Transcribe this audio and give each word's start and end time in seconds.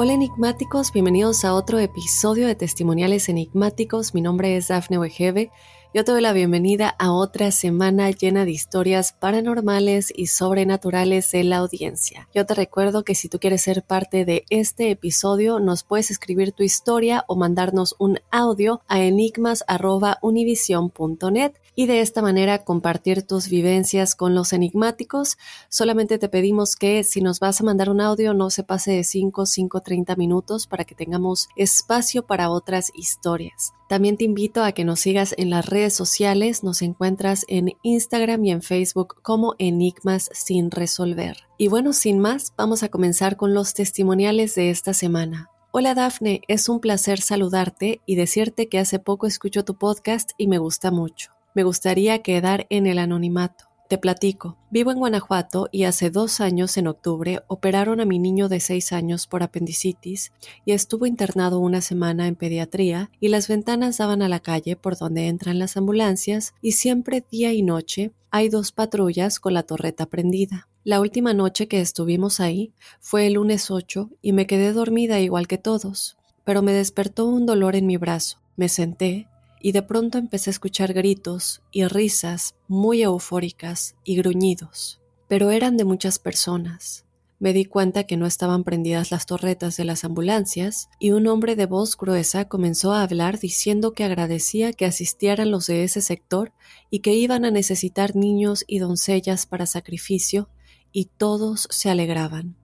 Hola 0.00 0.12
enigmáticos, 0.12 0.92
bienvenidos 0.92 1.44
a 1.44 1.54
otro 1.54 1.80
episodio 1.80 2.46
de 2.46 2.54
Testimoniales 2.54 3.28
Enigmáticos. 3.28 4.14
Mi 4.14 4.20
nombre 4.20 4.56
es 4.56 4.68
Dafne 4.68 4.96
Wegebe 4.96 5.50
yo 5.94 6.04
te 6.04 6.12
doy 6.12 6.20
la 6.20 6.34
bienvenida 6.34 6.94
a 6.98 7.12
otra 7.12 7.50
semana 7.50 8.10
llena 8.10 8.44
de 8.44 8.50
historias 8.50 9.14
paranormales 9.14 10.12
y 10.14 10.26
sobrenaturales 10.26 11.32
en 11.32 11.48
la 11.48 11.56
audiencia. 11.56 12.28
Yo 12.34 12.44
te 12.44 12.52
recuerdo 12.52 13.04
que 13.04 13.14
si 13.14 13.30
tú 13.30 13.38
quieres 13.38 13.62
ser 13.62 13.82
parte 13.82 14.26
de 14.26 14.44
este 14.50 14.90
episodio, 14.90 15.60
nos 15.60 15.84
puedes 15.84 16.10
escribir 16.10 16.52
tu 16.52 16.62
historia 16.62 17.24
o 17.26 17.36
mandarnos 17.36 17.96
un 17.98 18.18
audio 18.30 18.82
a 18.86 19.00
enigmas.univision.net 19.00 21.52
y 21.78 21.86
de 21.86 22.00
esta 22.00 22.22
manera 22.22 22.64
compartir 22.64 23.22
tus 23.22 23.48
vivencias 23.48 24.16
con 24.16 24.34
los 24.34 24.52
enigmáticos. 24.52 25.38
Solamente 25.68 26.18
te 26.18 26.28
pedimos 26.28 26.74
que 26.74 27.04
si 27.04 27.20
nos 27.20 27.38
vas 27.38 27.60
a 27.60 27.64
mandar 27.64 27.88
un 27.88 28.00
audio 28.00 28.34
no 28.34 28.50
se 28.50 28.64
pase 28.64 28.90
de 28.90 29.04
5, 29.04 29.46
5, 29.46 29.80
30 29.80 30.16
minutos 30.16 30.66
para 30.66 30.82
que 30.82 30.96
tengamos 30.96 31.48
espacio 31.54 32.26
para 32.26 32.50
otras 32.50 32.90
historias. 32.96 33.74
También 33.88 34.16
te 34.16 34.24
invito 34.24 34.64
a 34.64 34.72
que 34.72 34.84
nos 34.84 34.98
sigas 34.98 35.36
en 35.38 35.50
las 35.50 35.66
redes 35.66 35.94
sociales, 35.94 36.64
nos 36.64 36.82
encuentras 36.82 37.44
en 37.46 37.74
Instagram 37.82 38.44
y 38.44 38.50
en 38.50 38.62
Facebook 38.62 39.22
como 39.22 39.54
Enigmas 39.60 40.30
sin 40.32 40.72
resolver. 40.72 41.36
Y 41.58 41.68
bueno, 41.68 41.92
sin 41.92 42.18
más, 42.18 42.54
vamos 42.56 42.82
a 42.82 42.88
comenzar 42.88 43.36
con 43.36 43.54
los 43.54 43.72
testimoniales 43.74 44.56
de 44.56 44.70
esta 44.70 44.94
semana. 44.94 45.48
Hola 45.70 45.94
Dafne, 45.94 46.40
es 46.48 46.68
un 46.68 46.80
placer 46.80 47.20
saludarte 47.20 48.00
y 48.04 48.16
decirte 48.16 48.68
que 48.68 48.80
hace 48.80 48.98
poco 48.98 49.28
escucho 49.28 49.64
tu 49.64 49.78
podcast 49.78 50.32
y 50.38 50.48
me 50.48 50.58
gusta 50.58 50.90
mucho. 50.90 51.37
Me 51.54 51.62
gustaría 51.62 52.22
quedar 52.22 52.66
en 52.70 52.86
el 52.86 52.98
anonimato. 52.98 53.68
Te 53.88 53.96
platico. 53.96 54.58
Vivo 54.70 54.92
en 54.92 54.98
Guanajuato 54.98 55.70
y 55.72 55.84
hace 55.84 56.10
dos 56.10 56.40
años, 56.42 56.76
en 56.76 56.88
octubre, 56.88 57.40
operaron 57.46 58.00
a 58.00 58.04
mi 58.04 58.18
niño 58.18 58.50
de 58.50 58.60
seis 58.60 58.92
años 58.92 59.26
por 59.26 59.42
apendicitis 59.42 60.30
y 60.66 60.72
estuvo 60.72 61.06
internado 61.06 61.58
una 61.58 61.80
semana 61.80 62.26
en 62.26 62.36
pediatría 62.36 63.10
y 63.18 63.28
las 63.28 63.48
ventanas 63.48 63.96
daban 63.96 64.20
a 64.20 64.28
la 64.28 64.40
calle 64.40 64.76
por 64.76 64.98
donde 64.98 65.28
entran 65.28 65.58
las 65.58 65.78
ambulancias 65.78 66.52
y 66.60 66.72
siempre 66.72 67.24
día 67.30 67.54
y 67.54 67.62
noche 67.62 68.12
hay 68.30 68.50
dos 68.50 68.72
patrullas 68.72 69.40
con 69.40 69.54
la 69.54 69.62
torreta 69.62 70.04
prendida. 70.04 70.68
La 70.84 71.00
última 71.00 71.32
noche 71.32 71.66
que 71.66 71.80
estuvimos 71.80 72.40
ahí 72.40 72.74
fue 73.00 73.26
el 73.26 73.34
lunes 73.34 73.70
8 73.70 74.10
y 74.20 74.32
me 74.32 74.46
quedé 74.46 74.74
dormida 74.74 75.18
igual 75.18 75.48
que 75.48 75.56
todos, 75.56 76.18
pero 76.44 76.60
me 76.60 76.72
despertó 76.72 77.24
un 77.24 77.46
dolor 77.46 77.74
en 77.74 77.86
mi 77.86 77.96
brazo. 77.96 78.38
Me 78.56 78.68
senté 78.68 79.27
y 79.60 79.72
de 79.72 79.82
pronto 79.82 80.18
empecé 80.18 80.50
a 80.50 80.52
escuchar 80.52 80.92
gritos 80.92 81.62
y 81.70 81.84
risas 81.86 82.54
muy 82.68 83.02
eufóricas 83.02 83.96
y 84.04 84.16
gruñidos, 84.16 85.00
pero 85.28 85.50
eran 85.50 85.76
de 85.76 85.84
muchas 85.84 86.18
personas. 86.18 87.04
Me 87.40 87.52
di 87.52 87.66
cuenta 87.66 88.02
que 88.02 88.16
no 88.16 88.26
estaban 88.26 88.64
prendidas 88.64 89.12
las 89.12 89.26
torretas 89.26 89.76
de 89.76 89.84
las 89.84 90.02
ambulancias 90.04 90.88
y 90.98 91.12
un 91.12 91.28
hombre 91.28 91.54
de 91.54 91.66
voz 91.66 91.96
gruesa 91.96 92.46
comenzó 92.46 92.92
a 92.92 93.02
hablar 93.02 93.38
diciendo 93.38 93.92
que 93.92 94.02
agradecía 94.02 94.72
que 94.72 94.86
asistieran 94.86 95.52
los 95.52 95.68
de 95.68 95.84
ese 95.84 96.00
sector 96.00 96.52
y 96.90 96.98
que 96.98 97.14
iban 97.14 97.44
a 97.44 97.52
necesitar 97.52 98.16
niños 98.16 98.64
y 98.66 98.80
doncellas 98.80 99.46
para 99.46 99.66
sacrificio 99.66 100.48
y 100.90 101.04
todos 101.04 101.68
se 101.70 101.90
alegraban. 101.90 102.56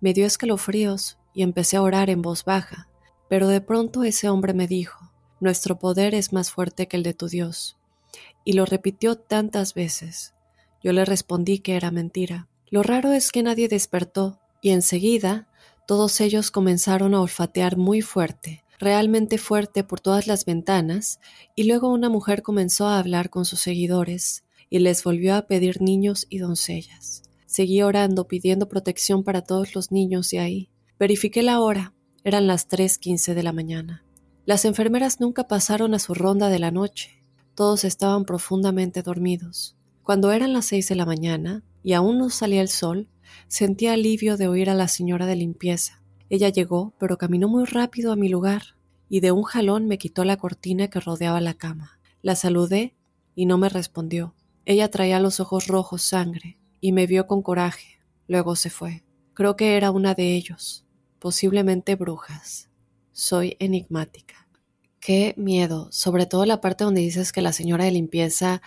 Me 0.00 0.12
dio 0.12 0.24
escalofríos 0.24 1.18
y 1.34 1.42
empecé 1.42 1.76
a 1.76 1.82
orar 1.82 2.08
en 2.08 2.22
voz 2.22 2.44
baja, 2.44 2.88
pero 3.28 3.48
de 3.48 3.60
pronto 3.60 4.04
ese 4.04 4.28
hombre 4.28 4.54
me 4.54 4.68
dijo 4.68 5.05
nuestro 5.40 5.78
poder 5.78 6.14
es 6.14 6.32
más 6.32 6.50
fuerte 6.50 6.88
que 6.88 6.96
el 6.96 7.02
de 7.02 7.14
tu 7.14 7.28
Dios. 7.28 7.76
Y 8.44 8.54
lo 8.54 8.64
repitió 8.64 9.16
tantas 9.16 9.74
veces. 9.74 10.34
Yo 10.82 10.92
le 10.92 11.04
respondí 11.04 11.58
que 11.58 11.76
era 11.76 11.90
mentira. 11.90 12.48
Lo 12.68 12.82
raro 12.82 13.12
es 13.12 13.32
que 13.32 13.42
nadie 13.42 13.68
despertó, 13.68 14.40
y 14.62 14.70
enseguida 14.70 15.48
todos 15.86 16.20
ellos 16.20 16.50
comenzaron 16.50 17.14
a 17.14 17.20
olfatear 17.20 17.76
muy 17.76 18.02
fuerte, 18.02 18.64
realmente 18.78 19.38
fuerte 19.38 19.84
por 19.84 20.00
todas 20.00 20.26
las 20.26 20.44
ventanas, 20.44 21.20
y 21.54 21.64
luego 21.64 21.92
una 21.92 22.08
mujer 22.08 22.42
comenzó 22.42 22.88
a 22.88 22.98
hablar 22.98 23.30
con 23.30 23.44
sus 23.44 23.60
seguidores, 23.60 24.44
y 24.68 24.80
les 24.80 25.04
volvió 25.04 25.36
a 25.36 25.46
pedir 25.46 25.80
niños 25.80 26.26
y 26.28 26.38
doncellas. 26.38 27.22
Seguí 27.46 27.82
orando 27.82 28.26
pidiendo 28.26 28.68
protección 28.68 29.22
para 29.22 29.42
todos 29.42 29.74
los 29.74 29.92
niños 29.92 30.30
de 30.30 30.40
ahí. 30.40 30.68
Verifiqué 30.98 31.42
la 31.42 31.60
hora, 31.60 31.94
eran 32.24 32.46
las 32.46 32.66
tres 32.66 32.98
quince 32.98 33.34
de 33.34 33.44
la 33.44 33.52
mañana. 33.52 34.05
Las 34.46 34.64
enfermeras 34.64 35.18
nunca 35.18 35.48
pasaron 35.48 35.92
a 35.92 35.98
su 35.98 36.14
ronda 36.14 36.48
de 36.48 36.60
la 36.60 36.70
noche. 36.70 37.20
Todos 37.56 37.82
estaban 37.82 38.24
profundamente 38.24 39.02
dormidos. 39.02 39.76
Cuando 40.04 40.30
eran 40.30 40.52
las 40.52 40.66
seis 40.66 40.88
de 40.88 40.94
la 40.94 41.04
mañana 41.04 41.64
y 41.82 41.94
aún 41.94 42.16
no 42.16 42.30
salía 42.30 42.62
el 42.62 42.68
sol, 42.68 43.08
sentí 43.48 43.88
alivio 43.88 44.36
de 44.36 44.46
oír 44.46 44.70
a 44.70 44.74
la 44.74 44.86
señora 44.86 45.26
de 45.26 45.34
limpieza. 45.34 46.00
Ella 46.30 46.48
llegó, 46.48 46.94
pero 47.00 47.18
caminó 47.18 47.48
muy 47.48 47.64
rápido 47.64 48.12
a 48.12 48.16
mi 48.16 48.28
lugar 48.28 48.76
y 49.08 49.18
de 49.18 49.32
un 49.32 49.42
jalón 49.42 49.88
me 49.88 49.98
quitó 49.98 50.24
la 50.24 50.36
cortina 50.36 50.86
que 50.86 51.00
rodeaba 51.00 51.40
la 51.40 51.54
cama. 51.54 51.98
La 52.22 52.36
saludé 52.36 52.94
y 53.34 53.46
no 53.46 53.58
me 53.58 53.68
respondió. 53.68 54.36
Ella 54.64 54.92
traía 54.92 55.18
los 55.18 55.40
ojos 55.40 55.66
rojos 55.66 56.02
sangre 56.02 56.56
y 56.80 56.92
me 56.92 57.08
vio 57.08 57.26
con 57.26 57.42
coraje. 57.42 57.98
Luego 58.28 58.54
se 58.54 58.70
fue. 58.70 59.02
Creo 59.34 59.56
que 59.56 59.76
era 59.76 59.90
una 59.90 60.14
de 60.14 60.36
ellos, 60.36 60.86
posiblemente 61.18 61.96
brujas. 61.96 62.70
Soy 63.18 63.56
enigmática. 63.60 64.46
Qué 65.00 65.32
miedo, 65.38 65.88
sobre 65.90 66.26
todo 66.26 66.44
la 66.44 66.60
parte 66.60 66.84
donde 66.84 67.00
dices 67.00 67.32
que 67.32 67.40
la 67.40 67.54
señora 67.54 67.86
de 67.86 67.90
limpieza 67.90 68.60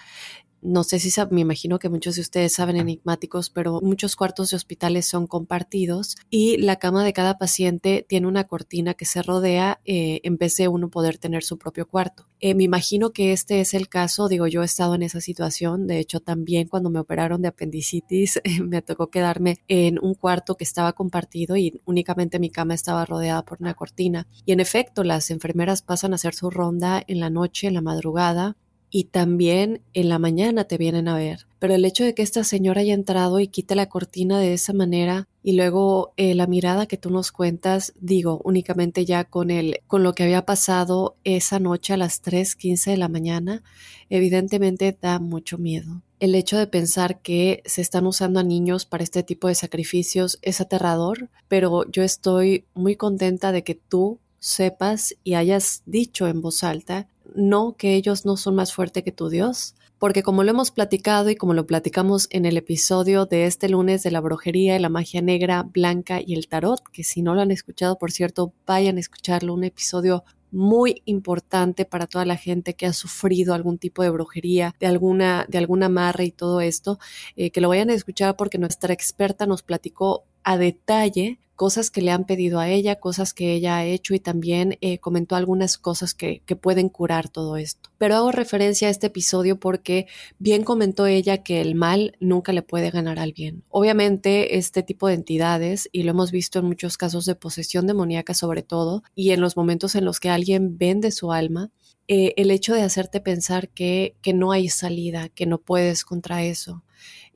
no 0.61 0.83
sé 0.83 0.99
si 0.99 1.09
me 1.31 1.41
imagino 1.41 1.79
que 1.79 1.89
muchos 1.89 2.15
de 2.15 2.21
ustedes 2.21 2.53
saben 2.53 2.77
enigmáticos, 2.77 3.49
pero 3.49 3.79
muchos 3.81 4.15
cuartos 4.15 4.49
de 4.49 4.57
hospitales 4.57 5.05
son 5.07 5.27
compartidos 5.27 6.15
y 6.29 6.57
la 6.57 6.77
cama 6.77 7.03
de 7.03 7.13
cada 7.13 7.37
paciente 7.37 8.05
tiene 8.07 8.27
una 8.27 8.45
cortina 8.45 8.93
que 8.93 9.05
se 9.05 9.21
rodea 9.21 9.81
eh, 9.85 10.21
en 10.23 10.37
vez 10.37 10.55
de 10.57 10.67
uno 10.67 10.89
poder 10.89 11.17
tener 11.17 11.43
su 11.43 11.57
propio 11.57 11.87
cuarto. 11.87 12.27
Eh, 12.39 12.55
me 12.55 12.63
imagino 12.63 13.11
que 13.11 13.33
este 13.33 13.59
es 13.61 13.73
el 13.73 13.89
caso, 13.89 14.27
digo, 14.27 14.47
yo 14.47 14.61
he 14.61 14.65
estado 14.65 14.95
en 14.95 15.03
esa 15.03 15.21
situación, 15.21 15.87
de 15.87 15.99
hecho 15.99 16.19
también 16.19 16.67
cuando 16.67 16.89
me 16.89 16.99
operaron 16.99 17.41
de 17.41 17.49
apendicitis 17.49 18.39
me 18.63 18.81
tocó 18.81 19.07
quedarme 19.07 19.59
en 19.67 19.99
un 20.01 20.13
cuarto 20.13 20.55
que 20.55 20.63
estaba 20.63 20.93
compartido 20.93 21.57
y 21.57 21.81
únicamente 21.85 22.39
mi 22.39 22.49
cama 22.49 22.73
estaba 22.73 23.05
rodeada 23.05 23.43
por 23.43 23.61
una 23.61 23.73
cortina. 23.73 24.27
Y 24.45 24.51
en 24.51 24.59
efecto, 24.59 25.03
las 25.03 25.31
enfermeras 25.31 25.81
pasan 25.81 26.13
a 26.13 26.15
hacer 26.15 26.33
su 26.33 26.49
ronda 26.49 27.03
en 27.07 27.19
la 27.19 27.29
noche, 27.29 27.67
en 27.67 27.73
la 27.73 27.81
madrugada, 27.81 28.57
y 28.91 29.05
también 29.05 29.81
en 29.93 30.09
la 30.09 30.19
mañana 30.19 30.63
te 30.65 30.77
vienen 30.77 31.07
a 31.07 31.15
ver. 31.15 31.45
Pero 31.59 31.75
el 31.75 31.85
hecho 31.85 32.03
de 32.03 32.13
que 32.13 32.21
esta 32.21 32.43
señora 32.43 32.81
haya 32.81 32.93
entrado 32.93 33.39
y 33.39 33.47
quite 33.47 33.75
la 33.75 33.89
cortina 33.89 34.39
de 34.39 34.53
esa 34.53 34.73
manera 34.73 35.27
y 35.43 35.53
luego 35.53 36.13
eh, 36.17 36.33
la 36.35 36.47
mirada 36.47 36.85
que 36.85 36.97
tú 36.97 37.09
nos 37.09 37.31
cuentas, 37.31 37.93
digo, 37.99 38.41
únicamente 38.43 39.05
ya 39.05 39.25
con 39.25 39.51
el, 39.51 39.81
con 39.87 40.03
lo 40.03 40.13
que 40.13 40.23
había 40.23 40.45
pasado 40.45 41.15
esa 41.23 41.59
noche 41.59 41.93
a 41.93 41.97
las 41.97 42.23
3.15 42.23 42.91
de 42.91 42.97
la 42.97 43.09
mañana, 43.09 43.63
evidentemente 44.09 44.97
da 44.99 45.19
mucho 45.19 45.57
miedo. 45.57 46.01
El 46.19 46.35
hecho 46.35 46.57
de 46.57 46.67
pensar 46.67 47.21
que 47.21 47.61
se 47.65 47.81
están 47.81 48.05
usando 48.05 48.39
a 48.39 48.43
niños 48.43 48.85
para 48.85 49.03
este 49.03 49.23
tipo 49.23 49.47
de 49.47 49.55
sacrificios 49.55 50.39
es 50.41 50.59
aterrador, 50.59 51.29
pero 51.47 51.89
yo 51.89 52.03
estoy 52.03 52.65
muy 52.73 52.95
contenta 52.95 53.51
de 53.51 53.63
que 53.63 53.75
tú 53.75 54.19
sepas 54.39 55.15
y 55.23 55.33
hayas 55.33 55.83
dicho 55.85 56.27
en 56.27 56.41
voz 56.41 56.63
alta 56.63 57.07
no 57.35 57.75
que 57.77 57.95
ellos 57.95 58.25
no 58.25 58.37
son 58.37 58.55
más 58.55 58.73
fuertes 58.73 59.03
que 59.03 59.11
tu 59.11 59.29
Dios, 59.29 59.75
porque 59.97 60.23
como 60.23 60.43
lo 60.43 60.51
hemos 60.51 60.71
platicado 60.71 61.29
y 61.29 61.35
como 61.35 61.53
lo 61.53 61.67
platicamos 61.67 62.27
en 62.31 62.45
el 62.45 62.55
episodio 62.57 63.25
de 63.25 63.45
este 63.45 63.67
lunes 63.67 64.01
de 64.01 64.11
la 64.11 64.21
brujería 64.21 64.75
y 64.75 64.79
la 64.79 64.89
magia 64.89 65.21
negra, 65.21 65.63
blanca 65.63 66.21
y 66.25 66.33
el 66.35 66.47
tarot, 66.47 66.81
que 66.91 67.03
si 67.03 67.21
no 67.21 67.35
lo 67.35 67.41
han 67.41 67.51
escuchado, 67.51 67.97
por 67.97 68.11
cierto, 68.11 68.53
vayan 68.65 68.97
a 68.97 69.01
escucharlo, 69.01 69.53
un 69.53 69.65
episodio 69.65 70.23
muy 70.51 71.01
importante 71.05 71.85
para 71.85 72.07
toda 72.07 72.25
la 72.25 72.37
gente 72.37 72.73
que 72.73 72.85
ha 72.85 72.93
sufrido 72.93 73.53
algún 73.53 73.77
tipo 73.77 74.01
de 74.01 74.09
brujería, 74.09 74.73
de 74.79 74.87
alguna, 74.87 75.45
de 75.47 75.57
alguna 75.57 75.87
amarre 75.87 76.25
y 76.25 76.31
todo 76.31 76.61
esto, 76.61 76.97
eh, 77.35 77.51
que 77.51 77.61
lo 77.61 77.69
vayan 77.69 77.89
a 77.89 77.93
escuchar 77.93 78.35
porque 78.35 78.57
nuestra 78.57 78.93
experta 78.93 79.45
nos 79.45 79.63
platicó 79.63 80.23
a 80.43 80.57
detalle 80.57 81.39
cosas 81.59 81.91
que 81.91 82.01
le 82.01 82.11
han 82.11 82.23
pedido 82.23 82.61
a 82.61 82.69
ella, 82.69 83.01
cosas 83.01 83.33
que 83.33 83.51
ella 83.51 83.75
ha 83.75 83.83
hecho 83.83 84.13
y 84.15 84.21
también 84.21 84.77
eh, 84.79 84.99
comentó 84.99 85.35
algunas 85.35 85.77
cosas 85.77 86.13
que, 86.13 86.41
que 86.45 86.55
pueden 86.55 86.87
curar 86.87 87.27
todo 87.27 87.57
esto. 87.57 87.89
Pero 87.97 88.15
hago 88.15 88.31
referencia 88.31 88.87
a 88.87 88.91
este 88.91 89.07
episodio 89.07 89.59
porque 89.59 90.07
bien 90.37 90.63
comentó 90.63 91.05
ella 91.05 91.43
que 91.43 91.59
el 91.59 91.75
mal 91.75 92.15
nunca 92.21 92.53
le 92.53 92.61
puede 92.61 92.91
ganar 92.91 93.19
al 93.19 93.33
bien. 93.33 93.65
Obviamente 93.67 94.57
este 94.57 94.83
tipo 94.83 95.09
de 95.09 95.15
entidades, 95.15 95.89
y 95.91 96.03
lo 96.03 96.11
hemos 96.11 96.31
visto 96.31 96.59
en 96.59 96.65
muchos 96.65 96.95
casos 96.95 97.25
de 97.25 97.35
posesión 97.35 97.87
demoníaca 97.87 98.33
sobre 98.33 98.63
todo, 98.63 99.03
y 99.13 99.31
en 99.31 99.41
los 99.41 99.57
momentos 99.57 99.95
en 99.95 100.05
los 100.05 100.21
que 100.21 100.29
alguien 100.29 100.77
vende 100.77 101.11
su 101.11 101.33
alma, 101.33 101.71
eh, 102.07 102.35
el 102.37 102.51
hecho 102.51 102.73
de 102.73 102.83
hacerte 102.83 103.19
pensar 103.19 103.67
que, 103.67 104.15
que 104.21 104.31
no 104.33 104.53
hay 104.53 104.69
salida, 104.69 105.27
que 105.27 105.45
no 105.45 105.57
puedes 105.57 106.05
contra 106.05 106.41
eso. 106.41 106.83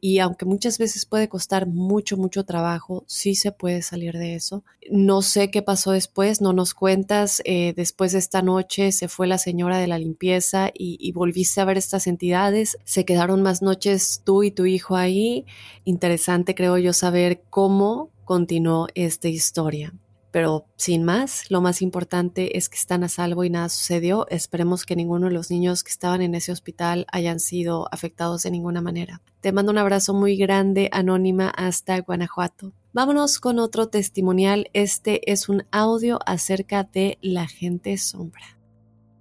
Y 0.05 0.19
aunque 0.19 0.43
muchas 0.43 0.79
veces 0.79 1.05
puede 1.05 1.29
costar 1.29 1.65
mucho, 1.65 2.17
mucho 2.17 2.43
trabajo, 2.43 3.05
sí 3.07 3.35
se 3.35 3.53
puede 3.53 3.81
salir 3.81 4.17
de 4.17 4.35
eso. 4.35 4.65
No 4.91 5.21
sé 5.21 5.49
qué 5.49 5.61
pasó 5.61 5.91
después, 5.91 6.41
no 6.41 6.51
nos 6.51 6.73
cuentas. 6.73 7.41
Eh, 7.45 7.73
después 7.77 8.11
de 8.11 8.19
esta 8.19 8.41
noche 8.41 8.91
se 8.91 9.07
fue 9.07 9.27
la 9.27 9.37
señora 9.37 9.77
de 9.77 9.87
la 9.87 9.97
limpieza 9.97 10.71
y, 10.73 10.97
y, 10.99 11.13
volviste 11.13 11.61
a 11.61 11.65
ver 11.65 11.77
estas 11.77 12.05
entidades. 12.07 12.77
Se 12.83 13.05
quedaron 13.05 13.41
más 13.43 13.61
noches 13.61 14.21
tú 14.25 14.43
y 14.43 14.51
tu 14.51 14.65
hijo 14.65 14.97
ahí. 14.97 15.45
Interesante, 15.85 16.53
creo 16.53 16.77
yo, 16.77 16.91
saber 16.91 17.41
cómo 17.49 18.09
continuó 18.25 18.89
esta 18.95 19.29
historia. 19.29 19.93
Pero 20.33 20.65
sin 20.77 21.03
más, 21.03 21.51
lo 21.51 21.61
más 21.61 21.83
importante 21.83 22.57
es 22.57 22.67
que 22.67 22.75
están 22.75 23.03
a 23.03 23.07
salvo 23.07 23.43
y 23.43 23.51
nada 23.51 23.69
sucedió. 23.69 24.25
Esperemos 24.29 24.83
que 24.83 24.95
ninguno 24.95 25.27
de 25.27 25.33
los 25.33 25.51
niños 25.51 25.83
que 25.83 25.91
estaban 25.91 26.23
en 26.23 26.33
ese 26.33 26.51
hospital 26.51 27.05
hayan 27.11 27.39
sido 27.39 27.87
afectados 27.91 28.41
de 28.41 28.49
ninguna 28.49 28.81
manera. 28.81 29.21
Te 29.41 29.51
mando 29.51 29.71
un 29.71 29.77
abrazo 29.77 30.15
muy 30.15 30.35
grande, 30.35 30.89
anónima, 30.91 31.49
hasta 31.49 32.01
Guanajuato. 32.01 32.71
Vámonos 32.93 33.39
con 33.39 33.59
otro 33.59 33.89
testimonial. 33.89 34.71
Este 34.73 35.31
es 35.31 35.49
un 35.49 35.65
audio 35.69 36.17
acerca 36.25 36.83
de 36.83 37.19
la 37.21 37.45
gente 37.45 37.95
sombra. 37.99 38.57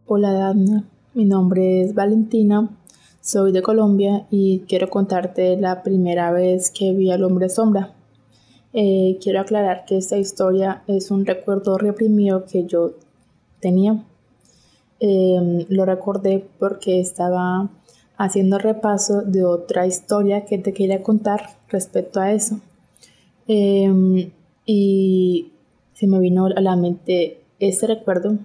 Hola, 0.06 0.32
Dana. 0.32 0.88
Mi 1.12 1.26
nombre 1.26 1.82
es 1.82 1.94
Valentina. 1.94 2.70
Soy 3.20 3.53
de 3.53 3.61
Colombia 3.61 4.26
y 4.31 4.61
quiero 4.61 4.88
contarte 4.88 5.58
la 5.58 5.82
primera 5.82 6.32
vez 6.32 6.70
que 6.70 6.94
vi 6.94 7.11
al 7.11 7.23
hombre 7.23 7.50
sombra. 7.50 7.93
Eh, 8.75 9.19
quiero 9.23 9.41
aclarar 9.41 9.85
que 9.85 9.99
esta 9.99 10.17
historia 10.17 10.83
es 10.87 11.11
un 11.11 11.27
recuerdo 11.27 11.77
reprimido 11.79 12.45
que 12.47 12.65
yo 12.65 12.93
tenía. 13.61 14.03
Eh, 15.01 15.67
lo 15.69 15.85
recordé 15.85 16.47
porque 16.59 17.01
estaba 17.01 17.69
haciendo 18.17 18.59
repaso 18.59 19.23
de 19.23 19.45
otra 19.45 19.87
historia 19.87 20.45
que 20.45 20.59
te 20.59 20.73
quería 20.73 21.03
contar 21.03 21.57
respecto 21.69 22.21
a 22.21 22.33
eso. 22.33 22.61
Eh, 23.49 24.31
y 24.65 25.53
se 25.95 26.07
me 26.07 26.19
vino 26.19 26.47
a 26.47 26.61
la 26.61 26.77
mente 26.77 27.41
ese 27.59 27.87
recuerdo, 27.87 28.39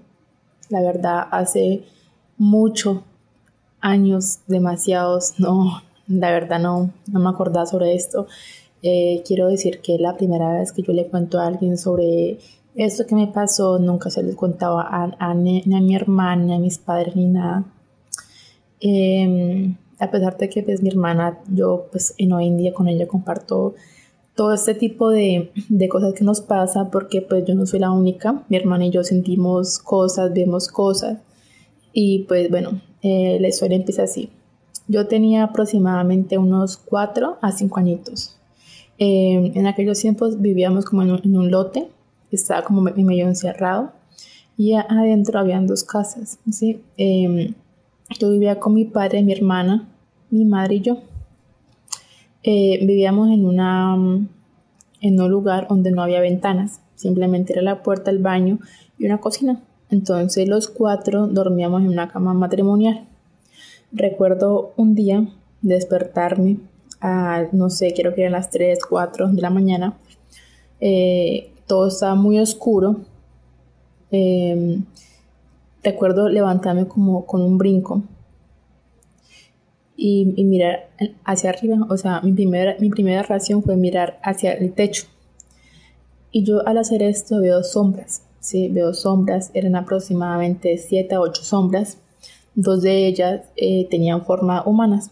la 0.69 0.81
verdad, 0.81 1.27
hace 1.31 1.83
mucho 2.37 3.03
años, 3.79 4.39
demasiados, 4.47 5.39
no, 5.39 5.81
la 6.07 6.31
verdad 6.31 6.59
no, 6.59 6.91
no 7.11 7.19
me 7.19 7.29
acordaba 7.29 7.65
sobre 7.65 7.95
esto. 7.95 8.27
Eh, 8.83 9.23
quiero 9.25 9.47
decir 9.47 9.81
que 9.81 9.97
la 9.97 10.15
primera 10.15 10.53
vez 10.53 10.71
que 10.71 10.83
yo 10.83 10.93
le 10.93 11.07
cuento 11.07 11.39
a 11.39 11.47
alguien 11.47 11.77
sobre 11.77 12.37
esto 12.75 13.05
que 13.07 13.15
me 13.15 13.27
pasó, 13.27 13.79
nunca 13.79 14.09
se 14.09 14.21
les 14.23 14.35
contaba 14.35 14.87
a, 14.89 15.33
ni, 15.33 15.61
a 15.61 15.81
mi 15.81 15.95
hermana, 15.95 16.43
ni 16.43 16.53
a 16.53 16.59
mis 16.59 16.77
padres, 16.77 17.15
ni 17.15 17.25
nada. 17.25 17.65
Em, 18.79 19.75
a 19.99 20.11
pesar 20.11 20.37
de 20.37 20.49
que 20.49 20.59
es 20.59 20.65
pues, 20.65 20.83
mi 20.83 20.89
hermana, 20.89 21.39
yo 21.51 21.87
pues 21.91 22.13
en 22.17 22.33
hoy 22.33 22.47
en 22.47 22.57
día 22.57 22.73
con 22.73 22.87
ella 22.87 23.07
comparto 23.07 23.73
todo 24.35 24.53
este 24.53 24.75
tipo 24.75 25.09
de, 25.09 25.51
de, 25.69 25.89
cosas 25.89 26.13
que 26.13 26.23
nos 26.23 26.41
pasa 26.41 26.91
porque 26.91 27.23
pues 27.23 27.43
yo 27.45 27.55
no 27.55 27.65
soy 27.65 27.79
la 27.79 27.91
única, 27.91 28.43
mi 28.49 28.57
hermana 28.57 28.85
y 28.85 28.91
yo 28.91 29.03
sentimos 29.03 29.79
cosas, 29.79 30.31
vemos 30.31 30.67
cosas 30.67 31.17
y 31.91 32.25
pues 32.27 32.47
bueno, 32.51 32.79
eh, 33.01 33.39
la 33.41 33.47
historia 33.47 33.75
empieza 33.75 34.03
así. 34.03 34.29
Yo 34.87 35.07
tenía 35.07 35.43
aproximadamente 35.43 36.37
unos 36.37 36.77
4 36.77 37.39
a 37.41 37.51
5 37.51 37.79
añitos. 37.79 38.36
Eh, 38.99 39.51
en 39.53 39.67
aquellos 39.67 39.99
tiempos 39.99 40.41
vivíamos 40.41 40.85
como 40.85 41.03
en 41.03 41.35
un, 41.35 41.51
lote, 41.51 41.87
estaba 42.31 42.63
como 42.63 42.81
medio 42.81 43.27
encerrado 43.27 43.91
y 44.57 44.73
adentro 44.73 45.39
habían 45.39 45.67
dos 45.67 45.83
casas. 45.83 46.39
¿sí? 46.51 46.81
Eh, 46.97 47.53
yo 48.19 48.31
vivía 48.31 48.59
con 48.59 48.73
mi 48.73 48.85
padre, 48.85 49.21
mi 49.21 49.33
hermana, 49.33 49.87
mi 50.29 50.45
madre 50.45 50.75
y 50.75 50.81
yo. 50.81 50.97
Eh, 52.43 52.79
vivíamos 52.85 53.29
en, 53.29 54.29
en 55.01 55.21
un 55.21 55.31
lugar 55.31 55.67
donde 55.67 55.91
no 55.91 56.01
había 56.01 56.21
ventanas, 56.21 56.79
simplemente 56.95 57.53
era 57.53 57.61
la 57.61 57.83
puerta, 57.83 58.09
el 58.09 58.19
baño 58.19 58.59
y 58.97 59.05
una 59.05 59.19
cocina. 59.19 59.61
Entonces 59.89 60.47
los 60.47 60.67
cuatro 60.67 61.27
dormíamos 61.27 61.81
en 61.81 61.89
una 61.89 62.09
cama 62.09 62.33
matrimonial. 62.33 63.05
Recuerdo 63.91 64.73
un 64.75 64.95
día 64.95 65.27
despertarme 65.61 66.57
no 67.01 67.69
sé, 67.69 67.93
quiero 67.93 68.13
que 68.13 68.21
eran 68.21 68.33
las 68.33 68.49
3, 68.49 68.79
4 68.87 69.29
de 69.29 69.41
la 69.41 69.49
mañana. 69.49 69.97
Eh, 70.79 71.51
todo 71.67 71.87
estaba 71.87 72.15
muy 72.15 72.39
oscuro. 72.39 72.97
Em, 74.11 74.85
recuerdo 75.83 76.29
levantarme 76.29 76.87
como 76.87 77.25
con 77.25 77.41
un 77.41 77.57
brinco 77.57 78.03
y, 79.95 80.25
mirar 80.43 80.89
hacia 81.25 81.49
arriba. 81.49 81.77
O 81.89 81.97
sea, 81.97 82.21
mi 82.21 82.31
primera, 82.31 82.75
mi 82.79 82.89
primera 82.89 83.23
reacción 83.23 83.63
fue 83.63 83.75
mirar 83.75 84.19
hacia 84.23 84.53
el 84.53 84.73
techo. 84.73 85.05
Y 86.31 86.43
yo 86.43 86.65
al 86.67 86.77
hacer 86.77 87.03
esto 87.03 87.39
veo 87.41 87.63
sombras. 87.63 88.21
Sí, 88.39 88.69
veo 88.69 88.93
sombras. 88.93 89.51
Eran 89.53 89.75
aproximadamente 89.75 90.77
7 90.77 91.15
a 91.15 91.21
8 91.21 91.43
sombras. 91.43 91.97
Dos 92.55 92.81
de 92.81 93.07
ellas 93.07 93.41
eh, 93.55 93.87
tenían 93.89 94.23
forma 94.25 94.63
humanas. 94.65 95.11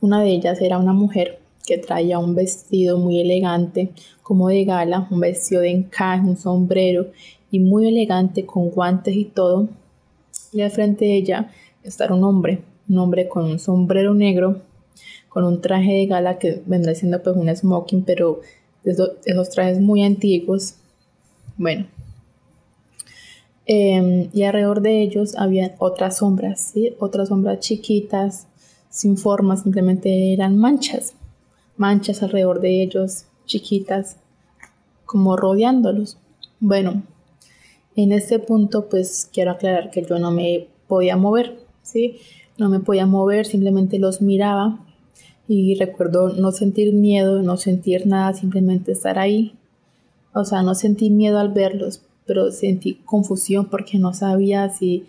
Una 0.00 0.22
de 0.22 0.30
ellas 0.30 0.60
era 0.60 0.78
una 0.78 0.92
mujer 0.92 1.40
que 1.66 1.78
traía 1.78 2.18
un 2.18 2.34
vestido 2.34 2.98
muy 2.98 3.20
elegante, 3.20 3.90
como 4.22 4.48
de 4.48 4.64
gala, 4.64 5.06
un 5.10 5.20
vestido 5.20 5.60
de 5.60 5.70
encaje, 5.70 6.26
un 6.26 6.36
sombrero 6.36 7.08
y 7.50 7.60
muy 7.60 7.86
elegante 7.86 8.46
con 8.46 8.70
guantes 8.70 9.14
y 9.14 9.24
todo. 9.24 9.68
Y 10.52 10.62
al 10.62 10.70
frente 10.70 11.04
de 11.04 11.16
ella 11.16 11.50
estaba 11.82 12.14
un 12.14 12.24
hombre, 12.24 12.62
un 12.88 12.98
hombre 12.98 13.28
con 13.28 13.44
un 13.44 13.58
sombrero 13.58 14.14
negro, 14.14 14.62
con 15.28 15.44
un 15.44 15.60
traje 15.60 15.92
de 15.92 16.06
gala 16.06 16.38
que 16.38 16.62
vendrá 16.66 16.94
siendo 16.94 17.22
pues 17.22 17.36
un 17.36 17.54
smoking, 17.54 18.02
pero 18.02 18.40
esos, 18.84 19.50
trajes 19.50 19.80
muy 19.80 20.02
antiguos. 20.02 20.74
Bueno. 21.56 21.86
Em, 23.66 24.28
y 24.32 24.42
alrededor 24.42 24.80
de 24.80 25.02
ellos 25.02 25.36
había 25.36 25.76
otras 25.78 26.18
sombras, 26.18 26.72
¿sí? 26.72 26.96
otras 26.98 27.28
sombras 27.28 27.60
chiquitas, 27.60 28.48
sin 28.90 29.16
forma, 29.16 29.56
simplemente 29.56 30.34
eran 30.34 30.58
manchas, 30.58 31.14
manchas 31.76 32.22
alrededor 32.22 32.60
de 32.60 32.82
ellos, 32.82 33.24
chiquitas, 33.46 34.16
como 35.06 35.36
rodeándolos. 35.36 36.18
Bueno, 36.58 37.02
en 37.96 38.12
este 38.12 38.38
punto 38.38 38.88
pues 38.88 39.28
quiero 39.32 39.52
aclarar 39.52 39.90
que 39.90 40.04
yo 40.04 40.18
no 40.18 40.30
me 40.30 40.68
podía 40.86 41.16
mover, 41.16 41.64
¿sí? 41.82 42.18
No 42.58 42.68
me 42.68 42.80
podía 42.80 43.06
mover, 43.06 43.46
simplemente 43.46 43.98
los 43.98 44.20
miraba 44.20 44.84
y 45.48 45.74
recuerdo 45.76 46.28
no 46.28 46.52
sentir 46.52 46.92
miedo, 46.92 47.42
no 47.42 47.56
sentir 47.56 48.06
nada, 48.06 48.34
simplemente 48.34 48.92
estar 48.92 49.18
ahí. 49.18 49.54
O 50.32 50.44
sea, 50.44 50.62
no 50.62 50.74
sentí 50.74 51.10
miedo 51.10 51.38
al 51.38 51.52
verlos, 51.52 52.02
pero 52.26 52.52
sentí 52.52 52.94
confusión 53.04 53.66
porque 53.66 53.98
no 53.98 54.14
sabía 54.14 54.68
si 54.68 55.06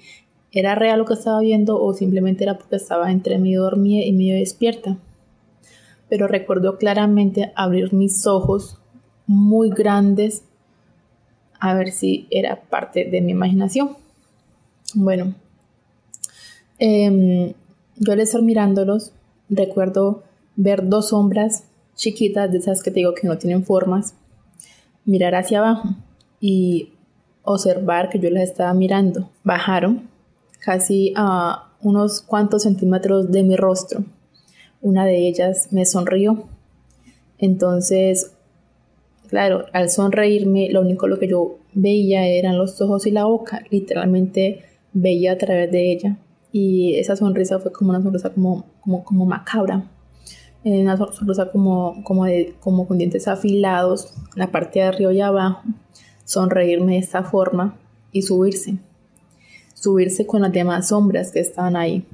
¿Era 0.51 0.75
real 0.75 0.99
lo 0.99 1.05
que 1.05 1.13
estaba 1.13 1.39
viendo 1.39 1.81
o 1.81 1.93
simplemente 1.93 2.43
era 2.43 2.57
porque 2.57 2.75
estaba 2.75 3.11
entre 3.11 3.37
medio 3.37 3.63
dormida 3.63 4.03
y 4.03 4.11
medio 4.11 4.35
despierta? 4.35 4.97
Pero 6.09 6.27
recuerdo 6.27 6.77
claramente 6.77 7.53
abrir 7.55 7.93
mis 7.93 8.27
ojos 8.27 8.77
muy 9.27 9.69
grandes 9.69 10.43
a 11.59 11.73
ver 11.73 11.91
si 11.91 12.27
era 12.31 12.59
parte 12.63 13.05
de 13.05 13.21
mi 13.21 13.31
imaginación. 13.31 13.91
Bueno, 14.93 15.35
em, 16.79 17.53
yo 17.95 18.11
al 18.11 18.19
estar 18.19 18.41
mirándolos, 18.41 19.13
recuerdo 19.47 20.23
ver 20.57 20.89
dos 20.89 21.09
sombras 21.09 21.63
chiquitas, 21.95 22.51
de 22.51 22.57
esas 22.57 22.83
que 22.83 22.91
te 22.91 22.99
digo 22.99 23.13
que 23.13 23.27
no 23.27 23.37
tienen 23.37 23.63
formas, 23.63 24.15
mirar 25.05 25.35
hacia 25.35 25.59
abajo 25.59 25.89
y 26.41 26.89
observar 27.43 28.09
que 28.09 28.19
yo 28.19 28.29
las 28.29 28.43
estaba 28.43 28.73
mirando. 28.73 29.29
Bajaron 29.43 30.10
casi 30.61 31.11
a 31.17 31.71
unos 31.81 32.21
cuantos 32.21 32.63
centímetros 32.63 33.31
de 33.31 33.43
mi 33.43 33.57
rostro. 33.57 34.05
Una 34.81 35.05
de 35.05 35.27
ellas 35.27 35.67
me 35.71 35.85
sonrió. 35.85 36.47
Entonces, 37.37 38.31
claro, 39.27 39.65
al 39.73 39.89
sonreírme, 39.89 40.69
lo 40.71 40.81
único 40.81 41.07
lo 41.07 41.19
que 41.19 41.27
yo 41.27 41.57
veía 41.73 42.27
eran 42.27 42.57
los 42.57 42.79
ojos 42.81 43.05
y 43.07 43.11
la 43.11 43.25
boca. 43.25 43.63
Literalmente 43.69 44.63
veía 44.93 45.33
a 45.33 45.37
través 45.37 45.71
de 45.71 45.91
ella. 45.91 46.17
Y 46.51 46.95
esa 46.95 47.15
sonrisa 47.15 47.59
fue 47.59 47.71
como 47.71 47.89
una 47.89 48.01
sonrisa 48.01 48.29
como, 48.29 48.65
como, 48.81 49.03
como 49.03 49.25
macabra. 49.25 49.89
en 50.63 50.81
una 50.81 50.97
sonrisa 50.97 51.51
como, 51.51 52.03
como, 52.03 52.25
como 52.59 52.87
con 52.87 52.97
dientes 52.97 53.27
afilados, 53.27 54.13
la 54.35 54.51
parte 54.51 54.79
de 54.79 54.85
arriba 54.85 55.13
y 55.13 55.21
abajo, 55.21 55.63
sonreírme 56.23 56.93
de 56.93 56.99
esta 56.99 57.23
forma 57.23 57.79
y 58.11 58.21
subirse. 58.21 58.77
Subirse 59.81 60.27
con 60.27 60.43
las 60.43 60.51
demás 60.51 60.89
sombras 60.89 61.31
que 61.31 61.39
estaban 61.39 61.75
ahí. 61.75 62.05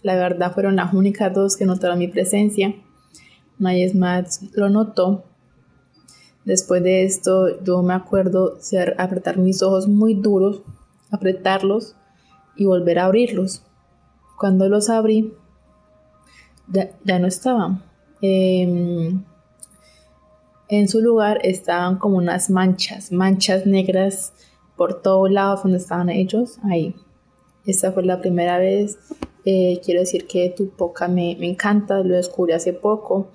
La 0.00 0.14
verdad 0.14 0.54
fueron 0.54 0.76
las 0.76 0.94
únicas 0.94 1.34
dos 1.34 1.54
que 1.54 1.66
notaron 1.66 1.98
mi 1.98 2.08
presencia. 2.08 2.74
Nadie 3.58 3.92
más 3.92 4.40
lo 4.54 4.70
notó. 4.70 5.24
Después 6.46 6.82
de 6.82 7.04
esto, 7.04 7.62
yo 7.62 7.82
me 7.82 7.92
acuerdo 7.92 8.56
ser, 8.58 8.94
apretar 8.96 9.36
mis 9.36 9.62
ojos 9.62 9.86
muy 9.86 10.14
duros, 10.14 10.62
apretarlos 11.10 11.94
y 12.56 12.64
volver 12.64 12.98
a 12.98 13.04
abrirlos. 13.04 13.62
Cuando 14.38 14.70
los 14.70 14.88
abrí, 14.88 15.34
ya, 16.68 16.88
ya 17.04 17.18
no 17.18 17.26
estaban. 17.26 17.82
Em, 18.22 19.22
en 20.68 20.88
su 20.88 21.02
lugar 21.02 21.40
estaban 21.42 21.98
como 21.98 22.16
unas 22.16 22.48
manchas, 22.48 23.12
manchas 23.12 23.66
negras 23.66 24.32
por 24.74 25.02
todos 25.02 25.30
lados 25.30 25.64
donde 25.64 25.76
estaban 25.76 26.08
ellos, 26.08 26.58
ahí. 26.62 26.94
Esta 27.66 27.92
fue 27.92 28.04
la 28.04 28.20
primera 28.20 28.58
vez. 28.58 28.98
Eh, 29.44 29.80
quiero 29.84 30.00
decir 30.00 30.26
que 30.26 30.52
tu 30.54 30.70
poca 30.70 31.08
me, 31.08 31.36
me, 31.38 31.48
encanta, 31.48 32.02
lo 32.02 32.14
descubrí 32.14 32.52
hace 32.52 32.72
poco 32.72 33.28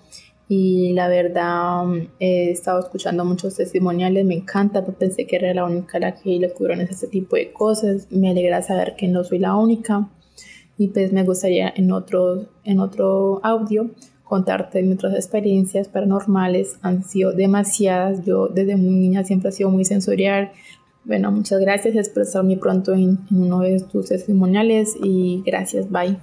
y 0.47 0.93
la 0.93 1.07
verdad 1.07 1.83
he 2.19 2.51
estado 2.51 2.79
escuchando 2.79 3.25
muchos 3.25 3.55
testimoniales, 3.55 4.23
me 4.25 4.35
encanta, 4.35 4.85
pensé 4.85 5.25
que 5.25 5.37
era 5.37 5.51
la 5.55 5.65
única 5.65 5.97
la 5.97 6.13
que 6.13 6.37
le 6.37 6.47
ocurrieron 6.47 6.81
este 6.81 7.07
tipo 7.07 7.35
de 7.35 7.51
cosas, 7.51 8.07
me 8.11 8.29
alegra 8.29 8.61
saber 8.61 8.95
que 8.95 9.07
no 9.07 9.23
soy 9.23 9.39
la 9.39 9.55
única 9.55 10.07
y 10.77 10.89
pues 10.89 11.11
me 11.11 11.23
gustaría 11.23 11.73
en 11.75 11.91
otro, 11.91 12.45
en 12.63 12.79
otro 12.79 13.39
audio 13.43 13.89
contarte 14.23 14.81
mis 14.81 15.01
experiencias 15.03 15.87
paranormales. 15.87 16.77
Han 16.81 17.03
sido 17.03 17.31
demasiadas. 17.31 18.25
Yo 18.25 18.47
desde 18.47 18.75
muy 18.75 18.95
niña 18.95 19.23
siempre 19.23 19.49
he 19.49 19.53
sido 19.53 19.69
muy 19.69 19.85
sensorial. 19.85 20.51
Bueno, 21.05 21.31
muchas 21.31 21.59
gracias. 21.59 21.95
Espero 21.95 22.25
estar 22.25 22.43
muy 22.43 22.57
pronto 22.57 22.93
en, 22.93 23.19
uno 23.31 23.59
de 23.59 23.79
tus 23.79 24.07
testimoniales 24.07 24.95
y 25.01 25.43
gracias. 25.45 25.89
Bye. 25.89 26.17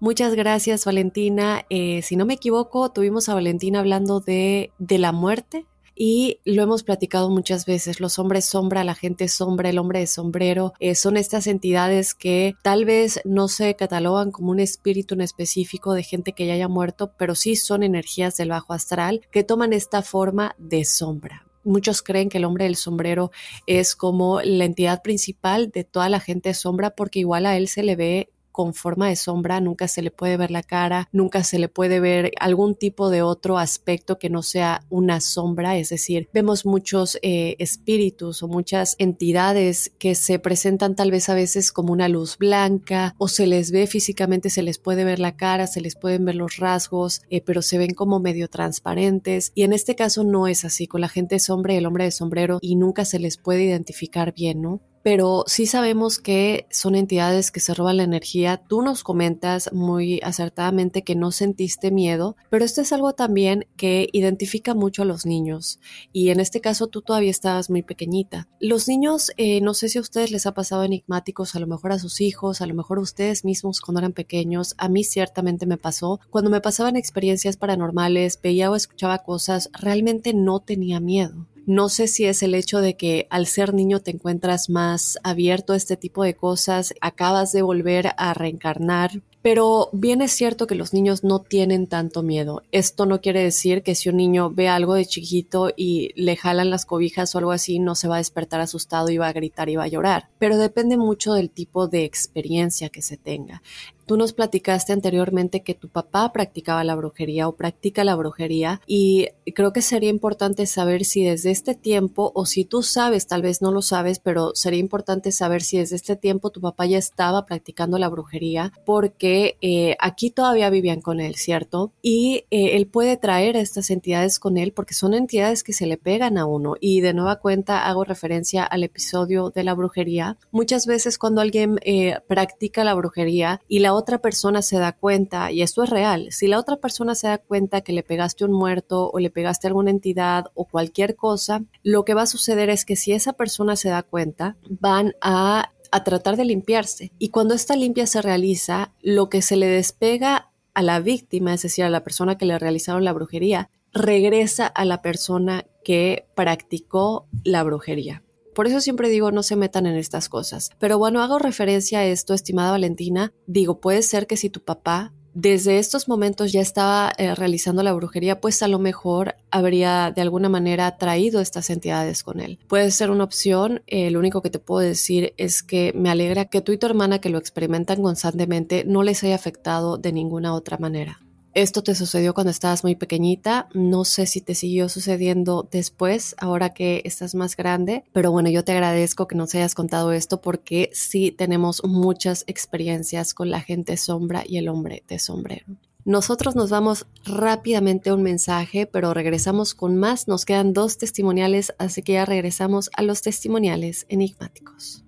Muchas 0.00 0.34
gracias, 0.34 0.84
Valentina. 0.86 1.66
Eh, 1.68 2.00
si 2.02 2.16
no 2.16 2.24
me 2.24 2.34
equivoco, 2.34 2.90
tuvimos 2.90 3.28
a 3.28 3.34
Valentina 3.34 3.80
hablando 3.80 4.20
de, 4.20 4.72
de 4.78 4.98
la 4.98 5.12
muerte 5.12 5.66
y 6.02 6.38
lo 6.46 6.62
hemos 6.62 6.82
platicado 6.82 7.28
muchas 7.28 7.66
veces, 7.66 8.00
los 8.00 8.18
hombres 8.18 8.46
sombra, 8.46 8.84
la 8.84 8.94
gente 8.94 9.28
sombra, 9.28 9.68
el 9.68 9.78
hombre 9.78 9.98
de 9.98 10.06
sombrero, 10.06 10.72
eh, 10.80 10.94
son 10.94 11.18
estas 11.18 11.46
entidades 11.46 12.14
que 12.14 12.54
tal 12.62 12.86
vez 12.86 13.20
no 13.26 13.48
se 13.48 13.76
catalogan 13.76 14.30
como 14.30 14.50
un 14.50 14.60
espíritu 14.60 15.12
en 15.12 15.20
específico 15.20 15.92
de 15.92 16.02
gente 16.02 16.32
que 16.32 16.46
ya 16.46 16.54
haya 16.54 16.68
muerto, 16.68 17.12
pero 17.18 17.34
sí 17.34 17.54
son 17.54 17.82
energías 17.82 18.38
del 18.38 18.48
bajo 18.48 18.72
astral 18.72 19.20
que 19.30 19.44
toman 19.44 19.74
esta 19.74 20.00
forma 20.00 20.54
de 20.56 20.86
sombra. 20.86 21.49
Muchos 21.64 22.02
creen 22.02 22.28
que 22.28 22.38
el 22.38 22.44
hombre 22.44 22.64
del 22.64 22.76
sombrero 22.76 23.30
es 23.66 23.94
como 23.94 24.40
la 24.40 24.64
entidad 24.64 25.02
principal 25.02 25.70
de 25.70 25.84
toda 25.84 26.08
la 26.08 26.20
gente 26.20 26.54
sombra 26.54 26.90
porque 26.90 27.18
igual 27.18 27.46
a 27.46 27.56
él 27.56 27.68
se 27.68 27.82
le 27.82 27.96
ve 27.96 28.30
con 28.60 28.74
forma 28.74 29.08
de 29.08 29.16
sombra, 29.16 29.58
nunca 29.58 29.88
se 29.88 30.02
le 30.02 30.10
puede 30.10 30.36
ver 30.36 30.50
la 30.50 30.62
cara, 30.62 31.08
nunca 31.12 31.44
se 31.44 31.58
le 31.58 31.70
puede 31.70 31.98
ver 31.98 32.30
algún 32.38 32.74
tipo 32.74 33.08
de 33.08 33.22
otro 33.22 33.56
aspecto 33.56 34.18
que 34.18 34.28
no 34.28 34.42
sea 34.42 34.82
una 34.90 35.22
sombra, 35.22 35.78
es 35.78 35.88
decir, 35.88 36.28
vemos 36.34 36.66
muchos 36.66 37.18
eh, 37.22 37.56
espíritus 37.58 38.42
o 38.42 38.48
muchas 38.48 38.96
entidades 38.98 39.92
que 39.98 40.14
se 40.14 40.38
presentan 40.38 40.94
tal 40.94 41.10
vez 41.10 41.30
a 41.30 41.34
veces 41.34 41.72
como 41.72 41.94
una 41.94 42.10
luz 42.10 42.36
blanca 42.36 43.14
o 43.16 43.28
se 43.28 43.46
les 43.46 43.70
ve 43.70 43.86
físicamente, 43.86 44.50
se 44.50 44.62
les 44.62 44.78
puede 44.78 45.04
ver 45.04 45.20
la 45.20 45.38
cara, 45.38 45.66
se 45.66 45.80
les 45.80 45.96
pueden 45.96 46.26
ver 46.26 46.34
los 46.34 46.58
rasgos, 46.58 47.22
eh, 47.30 47.40
pero 47.40 47.62
se 47.62 47.78
ven 47.78 47.94
como 47.94 48.20
medio 48.20 48.48
transparentes. 48.48 49.52
Y 49.54 49.62
en 49.62 49.72
este 49.72 49.94
caso 49.94 50.22
no 50.22 50.48
es 50.48 50.66
así, 50.66 50.86
con 50.86 51.00
la 51.00 51.08
gente 51.08 51.38
sombra 51.38 51.72
y 51.72 51.78
el 51.78 51.86
hombre 51.86 52.04
de 52.04 52.10
sombrero 52.10 52.58
y 52.60 52.76
nunca 52.76 53.06
se 53.06 53.20
les 53.20 53.38
puede 53.38 53.64
identificar 53.64 54.34
bien, 54.34 54.60
¿no? 54.60 54.82
Pero 55.02 55.44
sí 55.46 55.66
sabemos 55.66 56.18
que 56.18 56.66
son 56.70 56.94
entidades 56.94 57.50
que 57.50 57.60
se 57.60 57.74
roban 57.74 57.96
la 57.96 58.02
energía. 58.02 58.58
Tú 58.58 58.82
nos 58.82 59.02
comentas 59.02 59.72
muy 59.72 60.20
acertadamente 60.22 61.02
que 61.02 61.14
no 61.14 61.32
sentiste 61.32 61.90
miedo, 61.90 62.36
pero 62.50 62.64
esto 62.64 62.80
es 62.80 62.92
algo 62.92 63.14
también 63.14 63.66
que 63.76 64.08
identifica 64.12 64.74
mucho 64.74 65.02
a 65.02 65.06
los 65.06 65.26
niños 65.26 65.80
y 66.12 66.30
en 66.30 66.40
este 66.40 66.60
caso 66.60 66.86
tú 66.88 67.02
todavía 67.02 67.30
estabas 67.30 67.70
muy 67.70 67.82
pequeñita. 67.82 68.48
Los 68.60 68.88
niños, 68.88 69.30
eh, 69.36 69.60
no 69.60 69.74
sé 69.74 69.88
si 69.88 69.98
a 69.98 70.02
ustedes 70.02 70.30
les 70.30 70.46
ha 70.46 70.54
pasado 70.54 70.84
enigmáticos, 70.84 71.54
a 71.54 71.60
lo 71.60 71.66
mejor 71.66 71.92
a 71.92 71.98
sus 71.98 72.20
hijos, 72.20 72.60
a 72.60 72.66
lo 72.66 72.74
mejor 72.74 72.98
a 72.98 73.02
ustedes 73.02 73.44
mismos 73.44 73.80
cuando 73.80 74.00
eran 74.00 74.12
pequeños, 74.12 74.74
a 74.78 74.88
mí 74.88 75.04
ciertamente 75.04 75.66
me 75.66 75.78
pasó. 75.78 76.20
Cuando 76.30 76.50
me 76.50 76.60
pasaban 76.60 76.96
experiencias 76.96 77.56
paranormales, 77.56 78.40
veía 78.42 78.70
o 78.70 78.76
escuchaba 78.76 79.18
cosas, 79.18 79.70
realmente 79.72 80.34
no 80.34 80.60
tenía 80.60 81.00
miedo. 81.00 81.46
No 81.66 81.88
sé 81.88 82.08
si 82.08 82.24
es 82.24 82.42
el 82.42 82.54
hecho 82.54 82.80
de 82.80 82.96
que 82.96 83.26
al 83.30 83.46
ser 83.46 83.74
niño 83.74 84.00
te 84.00 84.10
encuentras 84.10 84.70
más 84.70 85.18
abierto 85.22 85.72
a 85.72 85.76
este 85.76 85.96
tipo 85.96 86.24
de 86.24 86.34
cosas, 86.34 86.94
acabas 87.00 87.52
de 87.52 87.62
volver 87.62 88.12
a 88.16 88.34
reencarnar, 88.34 89.22
pero 89.42 89.88
bien 89.92 90.20
es 90.20 90.32
cierto 90.32 90.66
que 90.66 90.74
los 90.74 90.92
niños 90.92 91.24
no 91.24 91.40
tienen 91.40 91.86
tanto 91.86 92.22
miedo. 92.22 92.62
Esto 92.72 93.06
no 93.06 93.20
quiere 93.20 93.42
decir 93.42 93.82
que 93.82 93.94
si 93.94 94.10
un 94.10 94.16
niño 94.16 94.50
ve 94.50 94.68
algo 94.68 94.94
de 94.94 95.06
chiquito 95.06 95.70
y 95.74 96.10
le 96.14 96.36
jalan 96.36 96.68
las 96.68 96.84
cobijas 96.84 97.34
o 97.34 97.38
algo 97.38 97.52
así, 97.52 97.78
no 97.78 97.94
se 97.94 98.08
va 98.08 98.16
a 98.16 98.18
despertar 98.18 98.60
asustado 98.60 99.08
y 99.08 99.16
va 99.16 99.28
a 99.28 99.32
gritar 99.32 99.70
y 99.70 99.76
va 99.76 99.84
a 99.84 99.88
llorar. 99.88 100.28
Pero 100.38 100.58
depende 100.58 100.98
mucho 100.98 101.32
del 101.32 101.50
tipo 101.50 101.88
de 101.88 102.04
experiencia 102.04 102.90
que 102.90 103.00
se 103.00 103.16
tenga. 103.16 103.62
Tú 104.10 104.16
nos 104.16 104.32
platicaste 104.32 104.92
anteriormente 104.92 105.62
que 105.62 105.74
tu 105.74 105.88
papá 105.88 106.32
practicaba 106.32 106.82
la 106.82 106.96
brujería 106.96 107.46
o 107.46 107.54
practica 107.54 108.02
la 108.02 108.16
brujería 108.16 108.80
y 108.84 109.28
creo 109.54 109.72
que 109.72 109.82
sería 109.82 110.10
importante 110.10 110.66
saber 110.66 111.04
si 111.04 111.22
desde 111.22 111.52
este 111.52 111.76
tiempo 111.76 112.32
o 112.34 112.44
si 112.44 112.64
tú 112.64 112.82
sabes, 112.82 113.28
tal 113.28 113.42
vez 113.42 113.62
no 113.62 113.70
lo 113.70 113.82
sabes, 113.82 114.18
pero 114.18 114.50
sería 114.56 114.80
importante 114.80 115.30
saber 115.30 115.62
si 115.62 115.78
desde 115.78 115.94
este 115.94 116.16
tiempo 116.16 116.50
tu 116.50 116.60
papá 116.60 116.86
ya 116.86 116.98
estaba 116.98 117.46
practicando 117.46 117.98
la 117.98 118.08
brujería 118.08 118.72
porque 118.84 119.56
eh, 119.60 119.94
aquí 120.00 120.32
todavía 120.32 120.70
vivían 120.70 121.02
con 121.02 121.20
él, 121.20 121.36
¿cierto? 121.36 121.92
Y 122.02 122.46
eh, 122.50 122.74
él 122.74 122.88
puede 122.88 123.16
traer 123.16 123.56
a 123.56 123.60
estas 123.60 123.90
entidades 123.90 124.40
con 124.40 124.56
él 124.56 124.72
porque 124.72 124.94
son 124.94 125.14
entidades 125.14 125.62
que 125.62 125.72
se 125.72 125.86
le 125.86 125.98
pegan 125.98 126.36
a 126.36 126.46
uno 126.46 126.74
y 126.80 127.00
de 127.00 127.14
nueva 127.14 127.36
cuenta 127.36 127.86
hago 127.86 128.02
referencia 128.02 128.64
al 128.64 128.82
episodio 128.82 129.50
de 129.50 129.62
la 129.62 129.74
brujería. 129.74 130.36
Muchas 130.50 130.86
veces 130.86 131.16
cuando 131.16 131.40
alguien 131.42 131.78
eh, 131.82 132.16
practica 132.26 132.82
la 132.82 132.94
brujería 132.94 133.60
y 133.68 133.78
la 133.78 133.99
otra 134.00 134.18
persona 134.18 134.62
se 134.62 134.78
da 134.78 134.92
cuenta, 134.92 135.52
y 135.52 135.62
esto 135.62 135.84
es 135.84 135.90
real, 135.90 136.26
si 136.30 136.48
la 136.48 136.58
otra 136.58 136.76
persona 136.76 137.14
se 137.14 137.28
da 137.28 137.38
cuenta 137.38 137.82
que 137.82 137.92
le 137.92 138.02
pegaste 138.02 138.44
un 138.44 138.52
muerto 138.52 139.10
o 139.12 139.18
le 139.20 139.30
pegaste 139.30 139.66
a 139.66 139.70
alguna 139.70 139.90
entidad 139.90 140.46
o 140.54 140.64
cualquier 140.64 141.14
cosa, 141.14 141.62
lo 141.84 142.04
que 142.04 142.14
va 142.14 142.22
a 142.22 142.26
suceder 142.26 142.68
es 142.68 142.84
que 142.84 142.96
si 142.96 143.12
esa 143.12 143.34
persona 143.34 143.76
se 143.76 143.90
da 143.90 144.02
cuenta, 144.02 144.56
van 144.68 145.14
a, 145.20 145.70
a 145.92 146.04
tratar 146.04 146.36
de 146.36 146.44
limpiarse. 146.44 147.12
Y 147.18 147.28
cuando 147.28 147.54
esta 147.54 147.76
limpia 147.76 148.06
se 148.08 148.22
realiza, 148.22 148.92
lo 149.02 149.28
que 149.28 149.42
se 149.42 149.56
le 149.56 149.66
despega 149.66 150.50
a 150.74 150.82
la 150.82 151.00
víctima, 151.00 151.54
es 151.54 151.62
decir, 151.62 151.84
a 151.84 151.90
la 151.90 152.02
persona 152.02 152.36
que 152.36 152.46
le 152.46 152.58
realizaron 152.58 153.04
la 153.04 153.12
brujería, 153.12 153.70
regresa 153.92 154.66
a 154.66 154.84
la 154.84 155.02
persona 155.02 155.66
que 155.84 156.26
practicó 156.34 157.26
la 157.44 157.62
brujería. 157.62 158.22
Por 158.54 158.66
eso 158.66 158.80
siempre 158.80 159.08
digo 159.08 159.30
no 159.30 159.42
se 159.42 159.56
metan 159.56 159.86
en 159.86 159.96
estas 159.96 160.28
cosas. 160.28 160.70
Pero 160.78 160.98
bueno, 160.98 161.22
hago 161.22 161.38
referencia 161.38 162.00
a 162.00 162.04
esto, 162.04 162.34
estimada 162.34 162.72
Valentina. 162.72 163.32
Digo, 163.46 163.80
puede 163.80 164.02
ser 164.02 164.26
que 164.26 164.36
si 164.36 164.50
tu 164.50 164.60
papá 164.60 165.12
desde 165.34 165.78
estos 165.78 166.08
momentos 166.08 166.52
ya 166.52 166.60
estaba 166.60 167.12
eh, 167.16 167.34
realizando 167.34 167.82
la 167.82 167.92
brujería, 167.92 168.40
pues 168.40 168.62
a 168.62 168.68
lo 168.68 168.78
mejor 168.78 169.36
habría 169.50 170.10
de 170.10 170.22
alguna 170.22 170.48
manera 170.48 170.96
traído 170.96 171.40
estas 171.40 171.70
entidades 171.70 172.22
con 172.22 172.40
él. 172.40 172.58
Puede 172.66 172.90
ser 172.90 173.10
una 173.10 173.24
opción, 173.24 173.82
eh, 173.86 174.10
lo 174.10 174.18
único 174.18 174.42
que 174.42 174.50
te 174.50 174.58
puedo 174.58 174.80
decir 174.80 175.34
es 175.36 175.62
que 175.62 175.92
me 175.94 176.10
alegra 176.10 176.46
que 176.46 176.60
tú 176.60 176.72
y 176.72 176.78
tu 176.78 176.86
hermana 176.86 177.20
que 177.20 177.30
lo 177.30 177.38
experimentan 177.38 178.02
constantemente 178.02 178.84
no 178.84 179.02
les 179.02 179.22
haya 179.22 179.34
afectado 179.34 179.98
de 179.98 180.12
ninguna 180.12 180.54
otra 180.54 180.78
manera. 180.78 181.20
Esto 181.52 181.82
te 181.82 181.96
sucedió 181.96 182.32
cuando 182.32 182.52
estabas 182.52 182.84
muy 182.84 182.94
pequeñita, 182.94 183.68
no 183.74 184.04
sé 184.04 184.26
si 184.26 184.40
te 184.40 184.54
siguió 184.54 184.88
sucediendo 184.88 185.68
después, 185.68 186.36
ahora 186.38 186.72
que 186.72 187.02
estás 187.04 187.34
más 187.34 187.56
grande, 187.56 188.04
pero 188.12 188.30
bueno, 188.30 188.50
yo 188.50 188.62
te 188.62 188.70
agradezco 188.70 189.26
que 189.26 189.34
nos 189.34 189.52
hayas 189.56 189.74
contado 189.74 190.12
esto 190.12 190.40
porque 190.40 190.90
sí 190.92 191.32
tenemos 191.32 191.82
muchas 191.82 192.44
experiencias 192.46 193.34
con 193.34 193.50
la 193.50 193.60
gente 193.60 193.96
sombra 193.96 194.44
y 194.46 194.58
el 194.58 194.68
hombre 194.68 195.02
de 195.08 195.18
sombrero. 195.18 195.66
Nosotros 196.04 196.54
nos 196.54 196.70
vamos 196.70 197.06
rápidamente 197.24 198.10
a 198.10 198.14
un 198.14 198.22
mensaje, 198.22 198.86
pero 198.86 199.12
regresamos 199.12 199.74
con 199.74 199.96
más. 199.96 200.28
Nos 200.28 200.44
quedan 200.44 200.72
dos 200.72 200.98
testimoniales, 200.98 201.74
así 201.78 202.02
que 202.02 202.12
ya 202.12 202.24
regresamos 202.24 202.90
a 202.96 203.02
los 203.02 203.22
testimoniales 203.22 204.06
enigmáticos. 204.08 205.04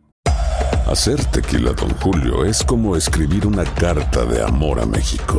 Hacer 0.86 1.24
tequila, 1.26 1.72
don 1.72 1.90
Julio, 2.00 2.44
es 2.44 2.62
como 2.64 2.96
escribir 2.96 3.46
una 3.46 3.64
carta 3.64 4.24
de 4.26 4.42
amor 4.42 4.80
a 4.80 4.86
México. 4.86 5.38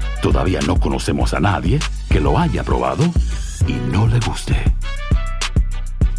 todavía 0.21 0.59
no 0.65 0.79
conocemos 0.79 1.33
a 1.33 1.39
nadie 1.39 1.79
que 2.09 2.19
lo 2.19 2.37
haya 2.37 2.63
probado 2.63 3.03
y 3.67 3.73
no 3.91 4.07
le 4.07 4.19
guste. 4.19 4.55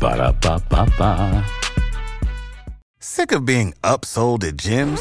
Para, 0.01 0.33
pa, 0.39 0.59
pa, 0.59 0.87
pa. 0.99 1.45
Sick 2.99 3.33
of 3.33 3.45
being 3.45 3.73
upsold 3.83 4.45
at 4.45 4.57
gyms? 4.57 5.01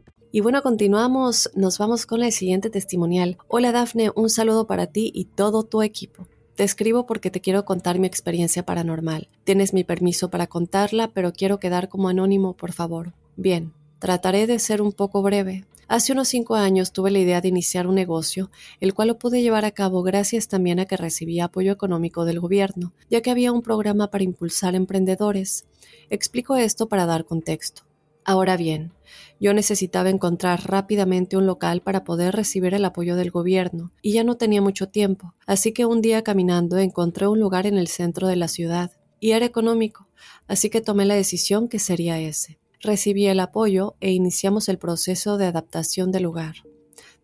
Y 0.33 0.39
bueno, 0.39 0.61
continuamos, 0.61 1.51
nos 1.55 1.77
vamos 1.77 2.05
con 2.05 2.23
el 2.23 2.31
siguiente 2.31 2.69
testimonial. 2.69 3.37
Hola 3.49 3.73
Dafne, 3.73 4.11
un 4.15 4.29
saludo 4.29 4.65
para 4.65 4.87
ti 4.87 5.11
y 5.13 5.25
todo 5.25 5.63
tu 5.63 5.81
equipo. 5.81 6.25
Te 6.55 6.63
escribo 6.63 7.05
porque 7.05 7.29
te 7.29 7.41
quiero 7.41 7.65
contar 7.65 7.99
mi 7.99 8.07
experiencia 8.07 8.65
paranormal. 8.65 9.27
Tienes 9.43 9.73
mi 9.73 9.83
permiso 9.83 10.29
para 10.29 10.47
contarla, 10.47 11.11
pero 11.11 11.33
quiero 11.33 11.59
quedar 11.59 11.89
como 11.89 12.07
anónimo, 12.07 12.55
por 12.55 12.71
favor. 12.71 13.13
Bien, 13.35 13.73
trataré 13.99 14.47
de 14.47 14.59
ser 14.59 14.81
un 14.81 14.93
poco 14.93 15.21
breve. 15.21 15.65
Hace 15.89 16.13
unos 16.13 16.29
cinco 16.29 16.55
años 16.55 16.93
tuve 16.93 17.11
la 17.11 17.19
idea 17.19 17.41
de 17.41 17.49
iniciar 17.49 17.85
un 17.85 17.95
negocio, 17.95 18.51
el 18.79 18.93
cual 18.93 19.09
lo 19.09 19.19
pude 19.19 19.41
llevar 19.41 19.65
a 19.65 19.71
cabo 19.71 20.01
gracias 20.01 20.47
también 20.47 20.79
a 20.79 20.85
que 20.85 20.95
recibía 20.95 21.45
apoyo 21.45 21.73
económico 21.73 22.23
del 22.23 22.39
gobierno, 22.39 22.93
ya 23.09 23.19
que 23.19 23.31
había 23.31 23.51
un 23.51 23.63
programa 23.63 24.09
para 24.09 24.23
impulsar 24.23 24.75
emprendedores. 24.75 25.65
Explico 26.09 26.55
esto 26.55 26.87
para 26.87 27.05
dar 27.05 27.25
contexto. 27.25 27.83
Ahora 28.23 28.55
bien, 28.55 28.93
yo 29.39 29.53
necesitaba 29.53 30.09
encontrar 30.09 30.69
rápidamente 30.69 31.37
un 31.37 31.47
local 31.47 31.81
para 31.81 32.03
poder 32.03 32.35
recibir 32.35 32.75
el 32.75 32.85
apoyo 32.85 33.15
del 33.15 33.31
gobierno, 33.31 33.91
y 34.01 34.13
ya 34.13 34.23
no 34.23 34.37
tenía 34.37 34.61
mucho 34.61 34.87
tiempo, 34.87 35.33
así 35.47 35.71
que 35.71 35.85
un 35.85 36.01
día 36.01 36.21
caminando 36.23 36.77
encontré 36.77 37.27
un 37.27 37.39
lugar 37.39 37.65
en 37.65 37.77
el 37.77 37.87
centro 37.87 38.27
de 38.27 38.35
la 38.35 38.47
ciudad, 38.47 38.91
y 39.19 39.31
era 39.31 39.45
económico, 39.45 40.07
así 40.47 40.69
que 40.69 40.81
tomé 40.81 41.05
la 41.05 41.15
decisión 41.15 41.67
que 41.67 41.79
sería 41.79 42.19
ese. 42.19 42.59
Recibí 42.79 43.27
el 43.27 43.39
apoyo 43.39 43.95
e 43.99 44.11
iniciamos 44.11 44.69
el 44.69 44.77
proceso 44.77 45.37
de 45.37 45.45
adaptación 45.45 46.11
del 46.11 46.23
lugar. 46.23 46.55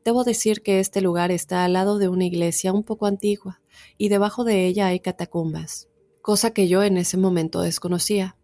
Debo 0.03 0.23
decir 0.23 0.61
que 0.61 0.79
este 0.79 1.01
lugar 1.01 1.31
está 1.31 1.65
al 1.65 1.73
lado 1.73 1.97
de 1.97 2.07
una 2.07 2.25
iglesia 2.25 2.71
un 2.73 2.83
poco 2.83 3.05
antigua, 3.05 3.59
y 3.97 4.09
debajo 4.09 4.43
de 4.43 4.65
ella 4.65 4.87
hay 4.87 4.99
catacumbas, 4.99 5.89
cosa 6.21 6.51
que 6.51 6.67
yo 6.67 6.81
en 6.81 6.97
ese 6.97 7.17
momento 7.17 7.61
desconocía. 7.61 8.36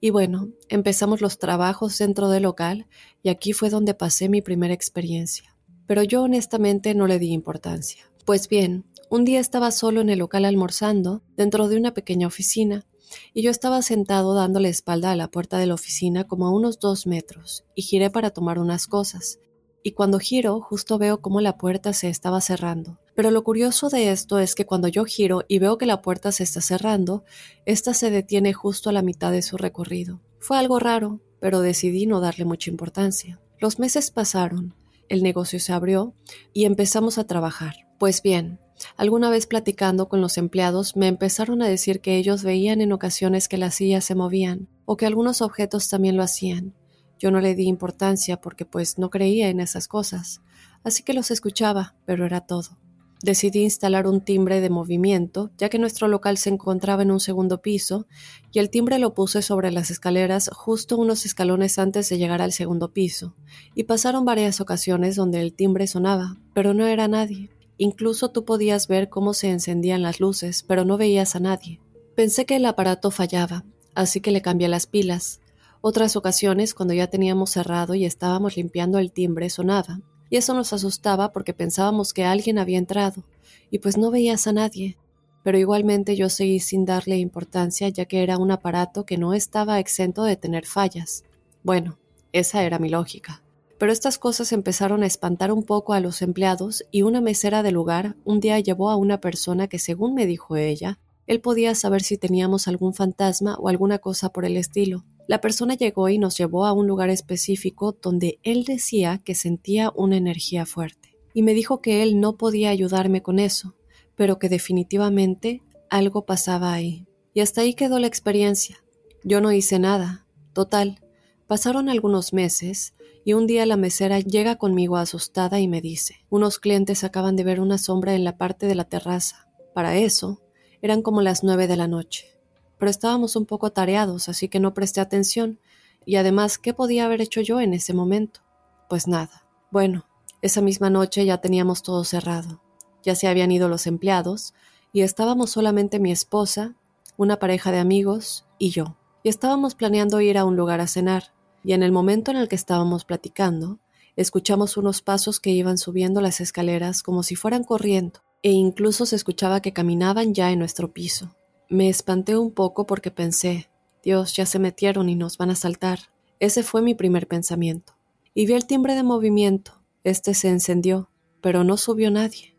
Y 0.00 0.10
bueno, 0.10 0.48
empezamos 0.68 1.20
los 1.20 1.38
trabajos 1.38 1.98
dentro 1.98 2.28
del 2.28 2.44
local 2.44 2.86
y 3.22 3.28
aquí 3.28 3.52
fue 3.52 3.70
donde 3.70 3.94
pasé 3.94 4.28
mi 4.28 4.42
primera 4.42 4.74
experiencia. 4.74 5.56
Pero 5.86 6.02
yo 6.02 6.22
honestamente 6.22 6.94
no 6.94 7.06
le 7.06 7.18
di 7.18 7.32
importancia. 7.32 8.10
Pues 8.24 8.48
bien, 8.48 8.84
un 9.10 9.24
día 9.24 9.40
estaba 9.40 9.70
solo 9.70 10.02
en 10.02 10.10
el 10.10 10.18
local 10.18 10.44
almorzando, 10.44 11.22
dentro 11.36 11.68
de 11.68 11.78
una 11.78 11.94
pequeña 11.94 12.26
oficina, 12.26 12.84
y 13.32 13.40
yo 13.40 13.50
estaba 13.50 13.80
sentado 13.80 14.34
dándole 14.34 14.68
espalda 14.68 15.12
a 15.12 15.16
la 15.16 15.28
puerta 15.28 15.56
de 15.56 15.66
la 15.66 15.74
oficina 15.74 16.24
como 16.24 16.46
a 16.46 16.50
unos 16.50 16.78
dos 16.78 17.06
metros, 17.06 17.64
y 17.74 17.82
giré 17.82 18.10
para 18.10 18.30
tomar 18.30 18.58
unas 18.58 18.86
cosas, 18.86 19.40
y 19.82 19.92
cuando 19.92 20.18
giro 20.18 20.60
justo 20.60 20.98
veo 20.98 21.20
cómo 21.20 21.40
la 21.40 21.56
puerta 21.56 21.92
se 21.92 22.08
estaba 22.08 22.40
cerrando. 22.40 22.98
Pero 23.14 23.30
lo 23.30 23.42
curioso 23.42 23.88
de 23.88 24.10
esto 24.10 24.38
es 24.38 24.54
que 24.54 24.66
cuando 24.66 24.88
yo 24.88 25.04
giro 25.04 25.44
y 25.48 25.58
veo 25.58 25.78
que 25.78 25.86
la 25.86 26.02
puerta 26.02 26.30
se 26.32 26.44
está 26.44 26.60
cerrando, 26.60 27.24
ésta 27.66 27.94
se 27.94 28.10
detiene 28.10 28.52
justo 28.52 28.90
a 28.90 28.92
la 28.92 29.02
mitad 29.02 29.32
de 29.32 29.42
su 29.42 29.56
recorrido. 29.56 30.20
Fue 30.38 30.58
algo 30.58 30.78
raro, 30.78 31.20
pero 31.40 31.60
decidí 31.60 32.06
no 32.06 32.20
darle 32.20 32.44
mucha 32.44 32.70
importancia. 32.70 33.40
Los 33.58 33.78
meses 33.78 34.10
pasaron, 34.10 34.74
el 35.08 35.22
negocio 35.22 35.58
se 35.58 35.72
abrió 35.72 36.14
y 36.52 36.64
empezamos 36.64 37.18
a 37.18 37.26
trabajar. 37.26 37.88
Pues 37.98 38.22
bien, 38.22 38.60
alguna 38.96 39.30
vez 39.30 39.46
platicando 39.46 40.08
con 40.08 40.20
los 40.20 40.38
empleados 40.38 40.96
me 40.96 41.08
empezaron 41.08 41.62
a 41.62 41.68
decir 41.68 42.00
que 42.00 42.16
ellos 42.16 42.44
veían 42.44 42.80
en 42.80 42.92
ocasiones 42.92 43.48
que 43.48 43.58
las 43.58 43.74
sillas 43.74 44.04
se 44.04 44.14
movían 44.14 44.68
o 44.84 44.96
que 44.96 45.06
algunos 45.06 45.42
objetos 45.42 45.88
también 45.88 46.16
lo 46.16 46.22
hacían. 46.22 46.74
Yo 47.18 47.30
no 47.30 47.40
le 47.40 47.54
di 47.54 47.66
importancia 47.66 48.40
porque 48.40 48.64
pues 48.64 48.98
no 48.98 49.10
creía 49.10 49.48
en 49.48 49.60
esas 49.60 49.88
cosas, 49.88 50.40
así 50.84 51.02
que 51.02 51.14
los 51.14 51.30
escuchaba, 51.30 51.94
pero 52.04 52.24
era 52.24 52.42
todo. 52.42 52.78
Decidí 53.20 53.64
instalar 53.64 54.06
un 54.06 54.20
timbre 54.20 54.60
de 54.60 54.70
movimiento, 54.70 55.50
ya 55.58 55.68
que 55.68 55.80
nuestro 55.80 56.06
local 56.06 56.38
se 56.38 56.50
encontraba 56.50 57.02
en 57.02 57.10
un 57.10 57.18
segundo 57.18 57.60
piso, 57.60 58.06
y 58.52 58.60
el 58.60 58.70
timbre 58.70 59.00
lo 59.00 59.12
puse 59.12 59.42
sobre 59.42 59.72
las 59.72 59.90
escaleras 59.90 60.48
justo 60.52 60.96
unos 60.96 61.26
escalones 61.26 61.80
antes 61.80 62.08
de 62.08 62.18
llegar 62.18 62.40
al 62.40 62.52
segundo 62.52 62.92
piso, 62.92 63.34
y 63.74 63.84
pasaron 63.84 64.24
varias 64.24 64.60
ocasiones 64.60 65.16
donde 65.16 65.40
el 65.40 65.52
timbre 65.52 65.88
sonaba, 65.88 66.36
pero 66.54 66.74
no 66.74 66.86
era 66.86 67.08
nadie. 67.08 67.50
Incluso 67.76 68.30
tú 68.30 68.44
podías 68.44 68.86
ver 68.86 69.08
cómo 69.08 69.34
se 69.34 69.50
encendían 69.50 70.02
las 70.02 70.20
luces, 70.20 70.62
pero 70.62 70.84
no 70.84 70.96
veías 70.96 71.34
a 71.34 71.40
nadie. 71.40 71.80
Pensé 72.14 72.46
que 72.46 72.56
el 72.56 72.66
aparato 72.66 73.10
fallaba, 73.10 73.64
así 73.96 74.20
que 74.20 74.30
le 74.30 74.42
cambié 74.42 74.68
las 74.68 74.86
pilas, 74.86 75.40
otras 75.80 76.16
ocasiones, 76.16 76.74
cuando 76.74 76.94
ya 76.94 77.08
teníamos 77.08 77.50
cerrado 77.50 77.94
y 77.94 78.04
estábamos 78.04 78.56
limpiando 78.56 78.98
el 78.98 79.12
timbre, 79.12 79.50
sonaba, 79.50 80.00
y 80.30 80.36
eso 80.36 80.54
nos 80.54 80.72
asustaba 80.72 81.32
porque 81.32 81.54
pensábamos 81.54 82.12
que 82.12 82.24
alguien 82.24 82.58
había 82.58 82.78
entrado, 82.78 83.24
y 83.70 83.78
pues 83.78 83.96
no 83.96 84.10
veías 84.10 84.46
a 84.46 84.52
nadie. 84.52 84.98
Pero 85.44 85.58
igualmente 85.58 86.16
yo 86.16 86.28
seguí 86.28 86.60
sin 86.60 86.84
darle 86.84 87.16
importancia 87.16 87.88
ya 87.88 88.04
que 88.04 88.22
era 88.22 88.38
un 88.38 88.50
aparato 88.50 89.06
que 89.06 89.16
no 89.16 89.34
estaba 89.34 89.78
exento 89.78 90.24
de 90.24 90.36
tener 90.36 90.66
fallas. 90.66 91.24
Bueno, 91.62 91.98
esa 92.32 92.64
era 92.64 92.78
mi 92.78 92.88
lógica. 92.88 93.42
Pero 93.78 93.92
estas 93.92 94.18
cosas 94.18 94.52
empezaron 94.52 95.02
a 95.02 95.06
espantar 95.06 95.52
un 95.52 95.62
poco 95.62 95.92
a 95.92 96.00
los 96.00 96.20
empleados 96.20 96.84
y 96.90 97.02
una 97.02 97.20
mesera 97.20 97.62
del 97.62 97.74
lugar 97.74 98.16
un 98.24 98.40
día 98.40 98.58
llevó 98.58 98.90
a 98.90 98.96
una 98.96 99.20
persona 99.20 99.68
que 99.68 99.78
según 99.78 100.14
me 100.14 100.26
dijo 100.26 100.56
ella, 100.56 100.98
él 101.28 101.40
podía 101.40 101.74
saber 101.74 102.02
si 102.02 102.18
teníamos 102.18 102.66
algún 102.66 102.92
fantasma 102.92 103.56
o 103.60 103.68
alguna 103.68 103.98
cosa 103.98 104.30
por 104.30 104.44
el 104.44 104.56
estilo. 104.56 105.04
La 105.28 105.42
persona 105.42 105.74
llegó 105.74 106.08
y 106.08 106.16
nos 106.16 106.38
llevó 106.38 106.64
a 106.64 106.72
un 106.72 106.86
lugar 106.86 107.10
específico 107.10 107.94
donde 108.00 108.40
él 108.44 108.64
decía 108.64 109.20
que 109.22 109.34
sentía 109.34 109.92
una 109.94 110.16
energía 110.16 110.64
fuerte. 110.64 111.18
Y 111.34 111.42
me 111.42 111.52
dijo 111.52 111.82
que 111.82 112.02
él 112.02 112.18
no 112.18 112.38
podía 112.38 112.70
ayudarme 112.70 113.20
con 113.20 113.38
eso, 113.38 113.74
pero 114.14 114.38
que 114.38 114.48
definitivamente 114.48 115.62
algo 115.90 116.24
pasaba 116.24 116.72
ahí. 116.72 117.06
Y 117.34 117.40
hasta 117.40 117.60
ahí 117.60 117.74
quedó 117.74 117.98
la 117.98 118.06
experiencia. 118.06 118.78
Yo 119.22 119.42
no 119.42 119.52
hice 119.52 119.78
nada. 119.78 120.26
Total. 120.54 120.98
Pasaron 121.46 121.90
algunos 121.90 122.32
meses 122.32 122.94
y 123.22 123.34
un 123.34 123.46
día 123.46 123.66
la 123.66 123.76
mesera 123.76 124.20
llega 124.20 124.56
conmigo 124.56 124.96
asustada 124.96 125.60
y 125.60 125.68
me 125.68 125.82
dice, 125.82 126.24
unos 126.30 126.58
clientes 126.58 127.04
acaban 127.04 127.36
de 127.36 127.44
ver 127.44 127.60
una 127.60 127.76
sombra 127.76 128.14
en 128.14 128.24
la 128.24 128.38
parte 128.38 128.66
de 128.66 128.74
la 128.74 128.84
terraza. 128.84 129.46
Para 129.74 129.98
eso, 129.98 130.40
eran 130.80 131.02
como 131.02 131.20
las 131.20 131.44
nueve 131.44 131.66
de 131.66 131.76
la 131.76 131.86
noche 131.86 132.37
pero 132.78 132.90
estábamos 132.90 133.36
un 133.36 133.46
poco 133.46 133.70
tareados, 133.70 134.28
así 134.28 134.48
que 134.48 134.60
no 134.60 134.74
presté 134.74 135.00
atención, 135.00 135.58
y 136.06 136.16
además, 136.16 136.58
¿qué 136.58 136.72
podía 136.72 137.04
haber 137.04 137.20
hecho 137.20 137.40
yo 137.40 137.60
en 137.60 137.74
ese 137.74 137.92
momento? 137.92 138.40
Pues 138.88 139.06
nada. 139.06 139.44
Bueno, 139.70 140.06
esa 140.40 140.60
misma 140.60 140.88
noche 140.88 141.24
ya 141.24 141.40
teníamos 141.40 141.82
todo 141.82 142.04
cerrado. 142.04 142.62
Ya 143.02 143.14
se 143.14 143.28
habían 143.28 143.50
ido 143.50 143.68
los 143.68 143.86
empleados, 143.86 144.54
y 144.92 145.02
estábamos 145.02 145.50
solamente 145.50 145.98
mi 145.98 146.12
esposa, 146.12 146.74
una 147.16 147.38
pareja 147.38 147.72
de 147.72 147.78
amigos 147.78 148.46
y 148.58 148.70
yo. 148.70 148.96
Y 149.22 149.28
estábamos 149.28 149.74
planeando 149.74 150.20
ir 150.20 150.38
a 150.38 150.44
un 150.44 150.56
lugar 150.56 150.80
a 150.80 150.86
cenar, 150.86 151.34
y 151.64 151.72
en 151.72 151.82
el 151.82 151.92
momento 151.92 152.30
en 152.30 152.36
el 152.36 152.48
que 152.48 152.56
estábamos 152.56 153.04
platicando, 153.04 153.78
escuchamos 154.16 154.76
unos 154.76 155.02
pasos 155.02 155.40
que 155.40 155.50
iban 155.50 155.76
subiendo 155.76 156.20
las 156.20 156.40
escaleras 156.40 157.02
como 157.02 157.22
si 157.22 157.36
fueran 157.36 157.64
corriendo, 157.64 158.20
e 158.42 158.50
incluso 158.52 159.04
se 159.04 159.16
escuchaba 159.16 159.60
que 159.60 159.72
caminaban 159.72 160.32
ya 160.32 160.50
en 160.50 160.60
nuestro 160.60 160.92
piso. 160.92 161.34
Me 161.70 161.90
espanté 161.90 162.34
un 162.38 162.50
poco 162.50 162.86
porque 162.86 163.10
pensé, 163.10 163.68
Dios, 164.02 164.34
ya 164.34 164.46
se 164.46 164.58
metieron 164.58 165.10
y 165.10 165.16
nos 165.16 165.36
van 165.36 165.50
a 165.50 165.54
saltar. 165.54 165.98
Ese 166.40 166.62
fue 166.62 166.80
mi 166.80 166.94
primer 166.94 167.28
pensamiento. 167.28 167.92
Y 168.32 168.46
vi 168.46 168.54
el 168.54 168.66
timbre 168.66 168.94
de 168.94 169.02
movimiento. 169.02 169.82
Este 170.02 170.32
se 170.32 170.48
encendió, 170.48 171.10
pero 171.42 171.64
no 171.64 171.76
subió 171.76 172.10
nadie. 172.10 172.56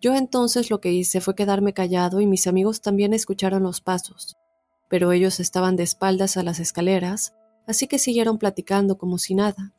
Yo 0.00 0.16
entonces 0.16 0.70
lo 0.70 0.80
que 0.80 0.90
hice 0.90 1.20
fue 1.20 1.36
quedarme 1.36 1.72
callado 1.72 2.20
y 2.20 2.26
mis 2.26 2.48
amigos 2.48 2.80
también 2.80 3.12
escucharon 3.12 3.62
los 3.62 3.80
pasos, 3.80 4.36
pero 4.88 5.12
ellos 5.12 5.38
estaban 5.38 5.76
de 5.76 5.84
espaldas 5.84 6.36
a 6.36 6.42
las 6.42 6.58
escaleras, 6.58 7.34
así 7.68 7.86
que 7.86 8.00
siguieron 8.00 8.38
platicando 8.38 8.98
como 8.98 9.18
si 9.18 9.36
nada. 9.36 9.72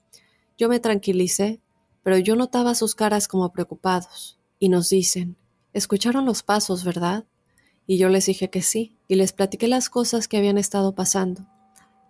Yo 0.57 0.69
me 0.69 0.79
tranquilicé, 0.79 1.59
pero 2.01 2.17
yo 2.17 2.37
notaba 2.37 2.75
sus 2.75 2.95
caras 2.95 3.27
como 3.27 3.51
preocupados, 3.51 4.39
y 4.57 4.69
nos 4.69 4.89
dicen, 4.89 5.35
¿escucharon 5.73 6.23
los 6.25 6.43
pasos, 6.43 6.85
verdad? 6.85 7.25
Y 7.85 7.97
yo 7.97 8.09
les 8.09 8.25
dije 8.25 8.49
que 8.49 8.61
sí, 8.61 8.97
y 9.07 9.15
les 9.15 9.33
platiqué 9.33 9.67
las 9.67 9.89
cosas 9.89 10.27
que 10.27 10.37
habían 10.37 10.57
estado 10.57 10.95
pasando. 10.95 11.45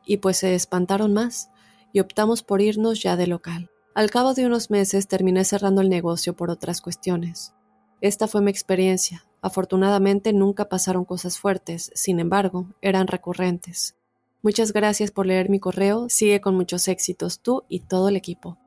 Y 0.06 0.18
pues 0.18 0.38
se 0.38 0.56
espantaron 0.56 1.14
más, 1.14 1.50
y 1.92 2.00
optamos 2.00 2.44
por 2.44 2.62
irnos 2.62 3.02
ya 3.02 3.16
de 3.16 3.28
local. 3.28 3.70
Al 3.96 4.10
cabo 4.10 4.34
de 4.34 4.46
unos 4.46 4.72
meses 4.72 5.08
terminé 5.08 5.46
cerrando 5.46 5.82
el 5.82 5.90
negocio 5.90 6.36
por 6.36 6.50
otras 6.50 6.82
cuestiones. 6.82 7.54
Esta 8.02 8.28
fue 8.28 8.42
mi 8.42 8.52
experiencia. 8.52 9.26
Afortunadamente 9.42 10.34
nunca 10.34 10.70
pasaron 10.70 11.06
cosas 11.06 11.38
fuertes, 11.38 11.92
sin 11.94 12.20
embargo, 12.20 12.68
eran 12.82 13.08
recurrentes. 13.08 13.96
Muchas 14.42 14.74
gracias 14.74 15.12
por 15.12 15.26
leer 15.26 15.50
mi 15.50 15.60
correo, 15.60 16.10
sigue 16.10 16.42
con 16.42 16.56
muchos 16.56 16.88
éxitos 16.88 17.40
tú 17.40 17.64
y 17.70 17.80
todo 17.82 18.10
el 18.10 18.16
equipo. 18.16 18.58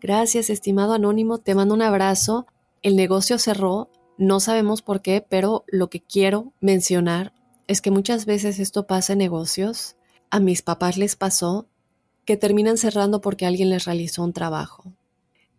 Gracias, 0.00 0.48
estimado 0.48 0.94
anónimo, 0.94 1.38
te 1.38 1.54
mando 1.54 1.74
un 1.74 1.82
abrazo. 1.82 2.46
El 2.82 2.94
negocio 2.94 3.38
cerró, 3.38 3.90
no 4.18 4.40
sabemos 4.40 4.82
por 4.82 5.00
qué, 5.00 5.24
pero 5.26 5.64
lo 5.68 5.88
que 5.88 6.02
quiero 6.02 6.52
mencionar 6.60 7.32
es 7.68 7.80
que 7.80 7.92
muchas 7.92 8.26
veces 8.26 8.58
esto 8.58 8.86
pasa 8.86 9.12
en 9.12 9.20
negocios. 9.20 9.96
A 10.30 10.40
mis 10.40 10.60
papás 10.62 10.98
les 10.98 11.14
pasó 11.14 11.68
que 12.24 12.36
terminan 12.36 12.78
cerrando 12.78 13.20
porque 13.20 13.46
alguien 13.46 13.70
les 13.70 13.84
realizó 13.84 14.24
un 14.24 14.32
trabajo. 14.32 14.92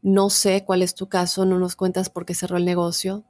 No 0.02 0.30
sé 0.30 0.66
cuál 0.66 0.82
es 0.82 0.94
tu 0.94 1.08
caso, 1.08 1.46
no 1.46 1.58
nos 1.58 1.76
cuentas 1.76 2.10
por 2.10 2.26
qué 2.26 2.36
cerró 2.36 2.58
el 2.58 2.66
negocio. 2.66 3.24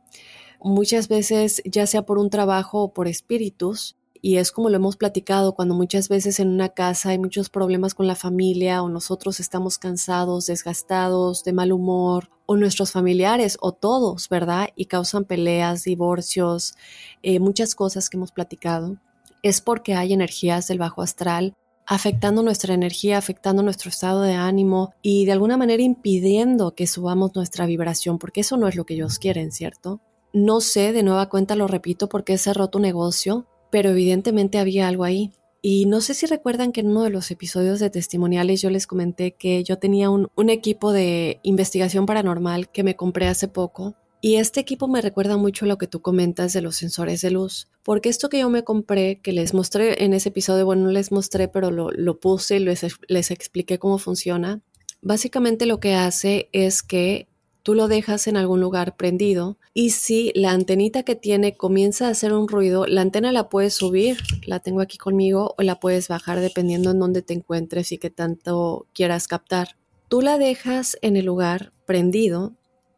Muchas 0.62 1.08
veces, 1.08 1.62
ya 1.64 1.88
sea 1.88 2.06
por 2.06 2.18
un 2.18 2.30
trabajo 2.30 2.82
o 2.82 2.94
por 2.94 3.08
espíritus, 3.08 3.96
y 4.22 4.38
es 4.38 4.52
como 4.52 4.70
lo 4.70 4.76
hemos 4.76 4.98
platicado, 4.98 5.54
cuando 5.54 5.76
muchas 5.76 6.10
veces 6.10 6.40
en 6.40 6.50
una 6.50 6.70
casa 6.70 7.10
hay 7.10 7.20
muchos 7.20 7.50
problemas 7.50 7.94
con 7.94 8.08
la 8.08 8.16
familia 8.16 8.84
o 8.84 8.90
nosotros 8.90 9.40
estamos 9.40 9.78
cansados, 9.78 10.48
desgastados, 10.48 11.44
de 11.44 11.54
mal 11.54 11.72
humor, 11.72 12.30
o 12.50 12.58
nuestros 12.58 12.92
familiares 12.92 13.60
o 13.62 13.74
todos, 13.74 14.28
¿verdad? 14.28 14.70
Y 14.76 14.86
causan 14.86 15.24
peleas, 15.24 15.84
divorcios, 15.84 16.74
eh, 17.22 17.40
muchas 17.40 17.76
cosas 17.76 18.10
que 18.10 18.18
hemos 18.18 18.32
platicado. 18.32 18.98
Es 19.44 19.62
porque 19.62 19.94
hay 19.94 20.14
energías 20.14 20.68
del 20.68 20.80
bajo 20.80 21.04
astral 21.04 21.54
afectando 21.86 22.42
nuestra 22.42 22.74
energía, 22.74 23.20
afectando 23.20 23.62
nuestro 23.62 23.92
estado 23.92 24.24
de 24.24 24.34
ánimo 24.34 24.96
y 25.04 25.26
de 25.26 25.32
alguna 25.32 25.58
manera 25.58 25.84
impidiendo 25.84 26.74
que 26.74 26.88
subamos 26.88 27.36
nuestra 27.36 27.68
vibración, 27.68 28.18
porque 28.18 28.42
eso 28.42 28.58
no 28.58 28.68
es 28.68 28.76
lo 28.76 28.84
que 28.84 28.96
ellos 28.96 29.20
quieren, 29.20 29.52
¿cierto? 29.52 30.00
No 30.34 30.60
sé, 30.60 30.92
de 30.92 31.04
nueva 31.04 31.30
cuenta 31.30 31.56
lo 31.56 31.68
repito, 31.68 32.10
por 32.10 32.24
qué 32.24 32.40
cerró 32.40 32.70
tu 32.70 32.80
negocio, 32.80 33.46
pero 33.70 33.92
evidentemente 33.92 34.58
había 34.58 34.88
algo 34.88 35.04
ahí. 35.04 35.34
Y 35.62 35.86
no 35.86 36.00
sé 36.02 36.14
si 36.14 36.26
recuerdan 36.26 36.72
que 36.72 36.82
en 36.82 36.90
uno 36.90 37.04
de 37.04 37.10
los 37.10 37.32
episodios 37.32 37.80
de 37.80 37.90
testimoniales 37.90 38.62
yo 38.62 38.70
les 38.70 38.88
comenté 38.88 39.34
que 39.34 39.64
yo 39.64 39.78
tenía 39.78 40.10
un, 40.10 40.30
un 40.36 40.50
equipo 40.50 40.94
de 40.94 41.40
investigación 41.44 42.06
paranormal 42.06 42.70
que 42.70 42.84
me 42.84 42.96
compré 42.96 43.28
hace 43.28 43.48
poco 43.48 43.96
y 44.22 44.36
este 44.36 44.60
equipo 44.60 44.88
me 44.88 45.02
recuerda 45.02 45.38
mucho 45.38 45.66
lo 45.66 45.78
que 45.78 45.88
tú 45.88 46.02
comentas 46.02 46.52
de 46.52 46.62
los 46.62 46.76
sensores 46.76 47.22
de 47.22 47.32
luz, 47.32 47.70
porque 47.84 48.10
esto 48.10 48.28
que 48.28 48.40
yo 48.40 48.50
me 48.50 48.64
compré, 48.66 49.22
que 49.22 49.32
les 49.32 49.54
mostré 49.54 50.04
en 50.04 50.14
ese 50.14 50.30
episodio, 50.30 50.66
bueno, 50.66 50.84
no 50.84 50.92
les 50.92 51.12
mostré, 51.12 51.48
pero 51.48 51.72
lo, 51.72 52.20
puse 52.20 52.58
y 52.58 52.60
les, 52.60 52.86
les 53.08 53.32
expliqué 53.32 53.80
cómo 53.80 53.98
funciona, 53.98 54.62
básicamente 55.02 55.66
lo 55.66 55.80
que 55.80 55.96
hace 55.96 56.50
es 56.52 56.84
que 56.84 57.30
tú 57.64 57.76
lo 57.76 57.88
dejas 57.88 58.28
en 58.28 58.38
algún 58.38 58.62
lugar 58.62 58.96
prendido 58.96 59.58
y 59.74 59.92
si 59.92 60.32
la 60.36 60.52
antenita 60.52 61.04
que 61.04 61.16
tiene 61.16 61.56
comienza 61.56 62.08
a 62.08 62.12
hacer 62.12 62.34
un 62.34 62.48
ruido, 62.48 62.86
la 62.86 63.02
antena 63.02 63.32
la 63.32 63.50
puedes 63.50 63.74
subir, 63.74 64.18
la 64.46 64.60
tengo 64.60 64.82
aquí 64.82 64.98
conmigo, 64.98 65.56
o 65.58 65.62
la 65.62 65.80
puedes 65.80 66.08
bajar 66.08 66.40
dependiendo 66.40 66.92
en 66.92 67.00
dónde 67.00 67.22
te 67.22 67.34
encuentres 67.34 67.92
y 67.92 67.98
qué 67.98 68.10
tanto 68.10 68.88
quieras 68.94 69.28
captar. 69.28 69.78
Tú 70.08 70.22
la 70.22 70.38
dejas 70.38 70.98
en 71.02 71.18
el 71.18 71.26
lugar 71.26 71.72
prendido 71.86 72.54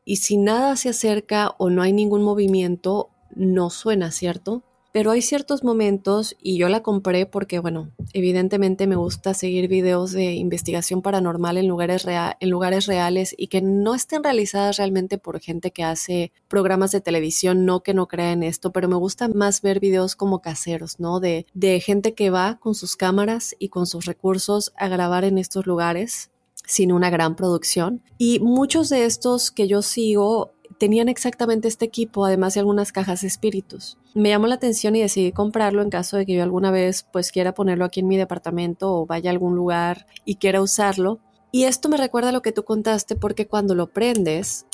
y 0.05 0.17
si 0.17 0.37
nada 0.37 0.75
se 0.75 0.89
acerca 0.89 1.53
o 1.57 1.69
no 1.69 1.81
hay 1.81 1.93
ningún 1.93 2.23
movimiento, 2.23 3.09
no 3.35 3.69
suena, 3.69 4.11
¿cierto? 4.11 4.63
Pero 4.91 5.11
hay 5.11 5.21
ciertos 5.21 5.63
momentos, 5.63 6.35
y 6.41 6.57
yo 6.57 6.67
la 6.67 6.83
compré 6.83 7.25
porque, 7.25 7.59
bueno, 7.59 7.91
evidentemente 8.13 8.87
me 8.87 8.95
gusta 8.95 9.33
seguir 9.33 9.67
videos 9.67 10.11
de 10.11 10.33
investigación 10.33 11.01
paranormal 11.01 11.57
en 11.57 11.67
lugares, 11.67 12.05
en 12.07 12.49
lugares 12.49 12.87
reales 12.87 13.33
y 13.37 13.47
que 13.47 13.61
no 13.61 13.95
estén 13.95 14.23
realizadas 14.23 14.77
realmente 14.77 15.17
por 15.17 15.39
gente 15.39 15.71
que 15.71 15.83
hace 15.83 16.31
programas 16.47 16.91
de 16.91 17.01
televisión, 17.01 17.65
no 17.65 17.83
que 17.83 17.93
no 17.93 18.07
crea 18.07 18.31
en 18.33 18.43
esto, 18.43 18.71
pero 18.71 18.89
me 18.89 18.95
gusta 18.95 19.27
más 19.27 19.61
ver 19.61 19.79
videos 19.79 20.15
como 20.15 20.41
caseros, 20.41 20.99
¿no? 20.99 21.19
De, 21.19 21.45
de 21.53 21.79
gente 21.79 22.13
que 22.13 22.29
va 22.29 22.59
con 22.59 22.75
sus 22.75 22.95
cámaras 22.95 23.55
y 23.59 23.69
con 23.69 23.87
sus 23.87 24.05
recursos 24.05 24.73
a 24.75 24.89
grabar 24.89 25.23
en 25.23 25.37
estos 25.37 25.65
lugares 25.65 26.29
sin 26.65 26.91
una 26.91 27.09
gran 27.09 27.35
producción. 27.35 28.01
Y 28.17 28.39
muchos 28.39 28.89
de 28.89 29.05
estos 29.05 29.51
que 29.51 29.67
yo 29.67 29.81
sigo 29.81 30.51
tenían 30.81 31.09
exactamente 31.09 31.67
este 31.67 31.85
equipo, 31.85 32.25
además 32.25 32.55
de 32.55 32.61
algunas 32.61 32.91
cajas 32.91 33.21
de 33.21 33.27
espíritus. 33.27 33.99
Me 34.15 34.29
llamó 34.29 34.47
la 34.47 34.55
atención 34.55 34.95
y 34.95 35.01
decidí 35.01 35.31
comprarlo 35.31 35.83
en 35.83 35.91
caso 35.91 36.17
de 36.17 36.25
que 36.25 36.33
yo 36.33 36.41
alguna 36.41 36.71
vez 36.71 37.05
pues 37.13 37.31
quiera 37.31 37.53
ponerlo 37.53 37.85
aquí 37.85 37.99
en 37.99 38.07
mi 38.07 38.17
departamento 38.17 38.91
o 38.91 39.05
vaya 39.05 39.29
a 39.29 39.33
algún 39.33 39.55
lugar 39.55 40.07
y 40.25 40.37
quiera 40.37 40.59
usarlo. 40.59 41.19
Y 41.51 41.65
esto 41.65 41.87
me 41.87 41.97
recuerda 41.97 42.29
a 42.29 42.31
lo 42.31 42.41
que 42.41 42.51
tú 42.51 42.63
contaste 42.63 43.15
porque 43.15 43.45
cuando 43.45 43.75
lo 43.75 43.93
prendes, 43.93 44.65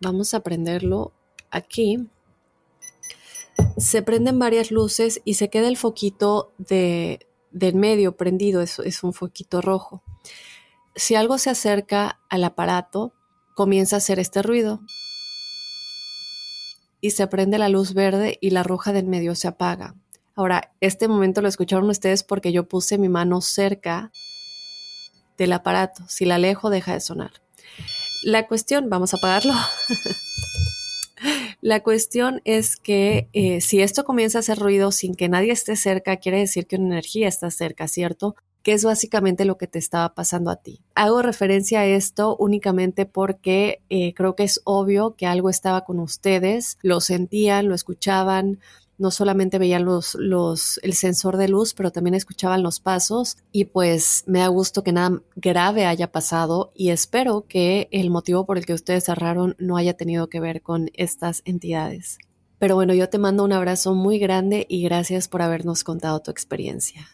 vamos 0.00 0.32
a 0.32 0.40
prenderlo 0.40 1.12
aquí, 1.50 2.08
se 3.76 4.00
prenden 4.00 4.38
varias 4.38 4.70
luces 4.70 5.20
y 5.22 5.34
se 5.34 5.50
queda 5.50 5.68
el 5.68 5.76
foquito 5.76 6.54
de, 6.56 7.26
del 7.50 7.74
medio 7.74 8.16
prendido, 8.16 8.62
es, 8.62 8.78
es 8.78 9.04
un 9.04 9.12
foquito 9.12 9.60
rojo 9.60 10.02
si 10.94 11.14
algo 11.14 11.38
se 11.38 11.50
acerca 11.50 12.20
al 12.28 12.44
aparato, 12.44 13.12
comienza 13.54 13.96
a 13.96 13.98
hacer 13.98 14.18
este 14.18 14.42
ruido 14.42 14.80
y 17.02 17.10
se 17.10 17.26
prende 17.26 17.58
la 17.58 17.68
luz 17.68 17.92
verde 17.92 18.38
y 18.40 18.50
la 18.50 18.62
roja 18.62 18.92
del 18.94 19.06
medio 19.06 19.34
se 19.34 19.48
apaga. 19.48 19.96
Ahora, 20.34 20.72
este 20.80 21.08
momento 21.08 21.42
lo 21.42 21.48
escucharon 21.48 21.90
ustedes 21.90 22.22
porque 22.22 22.52
yo 22.52 22.68
puse 22.68 22.96
mi 22.96 23.10
mano 23.10 23.42
cerca 23.42 24.12
del 25.36 25.52
aparato. 25.52 26.04
Si 26.08 26.24
la 26.24 26.36
alejo, 26.36 26.70
deja 26.70 26.94
de 26.94 27.00
sonar. 27.00 27.32
La 28.22 28.46
cuestión, 28.46 28.88
vamos 28.88 29.12
a 29.12 29.16
apagarlo. 29.16 29.52
la 31.60 31.80
cuestión 31.82 32.40
es 32.44 32.76
que 32.76 33.28
eh, 33.32 33.60
si 33.60 33.82
esto 33.82 34.04
comienza 34.04 34.38
a 34.38 34.40
hacer 34.40 34.60
ruido 34.60 34.92
sin 34.92 35.16
que 35.16 35.28
nadie 35.28 35.50
esté 35.52 35.74
cerca, 35.74 36.16
quiere 36.18 36.38
decir 36.38 36.68
que 36.68 36.76
una 36.76 36.86
energía 36.86 37.26
está 37.26 37.50
cerca, 37.50 37.88
¿cierto? 37.88 38.36
Que 38.62 38.72
es 38.72 38.84
básicamente 38.84 39.44
lo 39.44 39.58
que 39.58 39.66
te 39.66 39.78
estaba 39.78 40.14
pasando 40.14 40.50
a 40.50 40.56
ti. 40.56 40.80
Hago 40.94 41.22
referencia 41.22 41.80
a 41.80 41.86
esto 41.86 42.36
únicamente 42.36 43.06
porque 43.06 43.82
eh, 43.90 44.14
creo 44.14 44.36
que 44.36 44.44
es 44.44 44.60
obvio 44.64 45.14
que 45.16 45.26
algo 45.26 45.50
estaba 45.50 45.82
con 45.82 45.98
ustedes, 45.98 46.78
lo 46.82 47.00
sentían, 47.00 47.68
lo 47.68 47.74
escuchaban, 47.74 48.58
no 48.98 49.10
solamente 49.10 49.58
veían 49.58 49.84
los, 49.84 50.16
el 50.82 50.94
sensor 50.94 51.36
de 51.36 51.48
luz, 51.48 51.74
pero 51.74 51.90
también 51.90 52.14
escuchaban 52.14 52.62
los 52.62 52.78
pasos 52.78 53.36
y 53.50 53.64
pues 53.64 54.22
me 54.26 54.38
da 54.38 54.48
gusto 54.48 54.84
que 54.84 54.92
nada 54.92 55.20
grave 55.34 55.86
haya 55.86 56.12
pasado 56.12 56.70
y 56.74 56.90
espero 56.90 57.44
que 57.48 57.88
el 57.90 58.10
motivo 58.10 58.46
por 58.46 58.58
el 58.58 58.66
que 58.66 58.74
ustedes 58.74 59.04
cerraron 59.04 59.56
no 59.58 59.76
haya 59.76 59.94
tenido 59.94 60.28
que 60.28 60.40
ver 60.40 60.62
con 60.62 60.90
estas 60.94 61.42
entidades. 61.44 62.18
Pero 62.58 62.76
bueno, 62.76 62.94
yo 62.94 63.08
te 63.08 63.18
mando 63.18 63.42
un 63.42 63.52
abrazo 63.52 63.92
muy 63.92 64.20
grande 64.20 64.66
y 64.68 64.84
gracias 64.84 65.26
por 65.26 65.42
habernos 65.42 65.82
contado 65.82 66.20
tu 66.20 66.30
experiencia. 66.30 67.08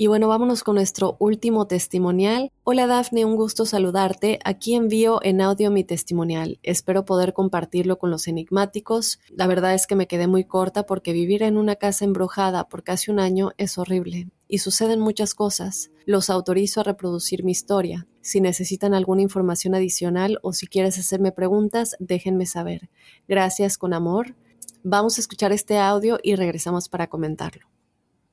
Y 0.00 0.06
bueno, 0.06 0.28
vámonos 0.28 0.64
con 0.64 0.76
nuestro 0.76 1.18
último 1.18 1.66
testimonial. 1.66 2.50
Hola 2.64 2.86
Dafne, 2.86 3.26
un 3.26 3.36
gusto 3.36 3.66
saludarte. 3.66 4.38
Aquí 4.46 4.74
envío 4.74 5.20
en 5.22 5.42
audio 5.42 5.70
mi 5.70 5.84
testimonial. 5.84 6.58
Espero 6.62 7.04
poder 7.04 7.34
compartirlo 7.34 7.98
con 7.98 8.10
los 8.10 8.26
enigmáticos. 8.26 9.20
La 9.28 9.46
verdad 9.46 9.74
es 9.74 9.86
que 9.86 9.96
me 9.96 10.06
quedé 10.06 10.26
muy 10.26 10.44
corta 10.44 10.86
porque 10.86 11.12
vivir 11.12 11.42
en 11.42 11.58
una 11.58 11.76
casa 11.76 12.06
embrujada 12.06 12.66
por 12.66 12.82
casi 12.82 13.10
un 13.10 13.20
año 13.20 13.50
es 13.58 13.76
horrible. 13.76 14.30
Y 14.48 14.60
suceden 14.60 15.00
muchas 15.00 15.34
cosas. 15.34 15.90
Los 16.06 16.30
autorizo 16.30 16.80
a 16.80 16.84
reproducir 16.84 17.44
mi 17.44 17.52
historia. 17.52 18.06
Si 18.22 18.40
necesitan 18.40 18.94
alguna 18.94 19.20
información 19.20 19.74
adicional 19.74 20.38
o 20.40 20.54
si 20.54 20.66
quieres 20.66 20.98
hacerme 20.98 21.30
preguntas, 21.30 21.94
déjenme 21.98 22.46
saber. 22.46 22.88
Gracias 23.28 23.76
con 23.76 23.92
amor. 23.92 24.34
Vamos 24.82 25.18
a 25.18 25.20
escuchar 25.20 25.52
este 25.52 25.76
audio 25.76 26.18
y 26.22 26.36
regresamos 26.36 26.88
para 26.88 27.08
comentarlo. 27.08 27.66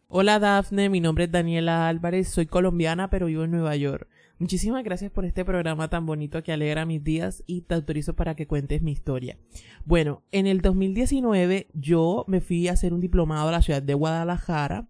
Hola 0.10 0.40
Dafne, 0.40 0.88
mi 0.88 1.02
nombre 1.02 1.26
es 1.26 1.32
Daniela 1.34 1.90
Álvarez, 1.90 2.30
soy 2.30 2.46
colombiana 2.46 3.10
pero 3.10 3.26
vivo 3.26 3.44
en 3.44 3.52
Nueva 3.52 3.76
York. 3.76 4.08
Muchísimas 4.40 4.82
gracias 4.86 5.12
por 5.12 5.26
este 5.26 5.44
programa 5.44 5.90
tan 5.90 6.06
bonito 6.06 6.42
que 6.44 6.54
alegra 6.54 6.86
mis 6.86 7.04
días 7.04 7.44
y 7.46 7.64
te 7.64 7.76
autorizo 7.76 8.16
para 8.16 8.34
que 8.34 8.48
cuentes 8.48 8.82
mi 8.82 8.94
historia. 8.94 9.38
Bueno, 9.84 10.24
en 10.32 10.48
el 10.48 10.62
2019 10.62 11.68
yo 11.74 12.24
me 12.30 12.40
fui 12.40 12.70
a 12.70 12.72
hacer 12.72 12.94
un 12.94 13.02
diplomado 13.02 13.50
a 13.50 13.52
la 13.52 13.62
ciudad 13.62 13.84
de 13.84 13.96
Guadalajara 13.96 14.88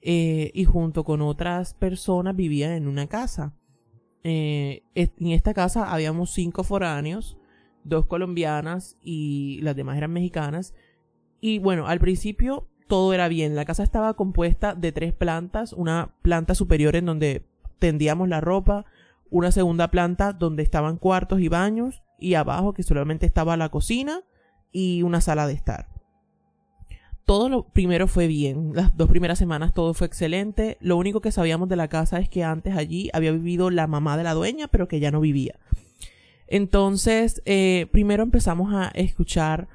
eh, 0.00 0.52
y 0.54 0.64
junto 0.64 1.02
con 1.02 1.22
otras 1.22 1.74
personas 1.74 2.36
vivía 2.36 2.76
en 2.76 2.86
una 2.86 3.08
casa. 3.08 3.56
Eh, 4.22 4.84
en 4.94 5.32
esta 5.32 5.54
casa 5.54 5.92
habíamos 5.92 6.30
cinco 6.30 6.62
foráneos, 6.62 7.36
dos 7.82 8.06
colombianas 8.06 8.96
y 9.02 9.58
las 9.62 9.74
demás 9.74 9.96
eran 9.96 10.12
mexicanas. 10.12 10.72
Y 11.40 11.58
bueno, 11.58 11.88
al 11.88 11.98
principio 11.98 12.68
todo 12.92 13.14
era 13.14 13.28
bien. 13.28 13.56
La 13.56 13.64
casa 13.64 13.82
estaba 13.84 14.12
compuesta 14.12 14.74
de 14.74 14.92
tres 14.92 15.14
plantas, 15.14 15.72
una 15.72 16.10
planta 16.20 16.54
superior 16.54 16.94
en 16.94 17.06
donde 17.06 17.42
tendíamos 17.78 18.28
la 18.28 18.42
ropa, 18.42 18.84
una 19.30 19.50
segunda 19.50 19.90
planta 19.90 20.34
donde 20.34 20.62
estaban 20.62 20.98
cuartos 20.98 21.40
y 21.40 21.48
baños, 21.48 22.02
y 22.18 22.34
abajo 22.34 22.74
que 22.74 22.82
solamente 22.82 23.24
estaba 23.24 23.56
la 23.56 23.70
cocina 23.70 24.20
y 24.72 25.04
una 25.04 25.22
sala 25.22 25.46
de 25.46 25.54
estar. 25.54 25.88
todo 27.24 27.48
lo 27.48 27.62
primero 27.62 28.08
fue 28.08 28.26
bien. 28.26 28.72
Las 28.74 28.94
dos 28.94 29.08
primeras 29.08 29.38
semanas 29.38 29.72
todo 29.72 29.94
fue 29.94 30.06
excelente. 30.06 30.76
Lo 30.82 30.98
único 30.98 31.22
que 31.22 31.32
sabíamos 31.32 31.70
de 31.70 31.76
la 31.76 31.88
casa 31.88 32.18
es 32.18 32.28
que 32.28 32.44
antes 32.44 32.76
allí 32.76 33.08
había 33.14 33.32
vivido 33.32 33.70
la 33.70 33.86
mamá 33.86 34.18
de 34.18 34.24
la 34.24 34.34
dueña, 34.34 34.68
pero 34.68 34.86
que 34.86 35.00
ya 35.00 35.10
no 35.10 35.20
vivía. 35.20 35.58
Entonces, 36.46 37.40
eh, 37.46 37.86
primero 37.90 38.22
empezamos 38.22 38.74
a 38.74 38.88
escuchar 38.88 39.68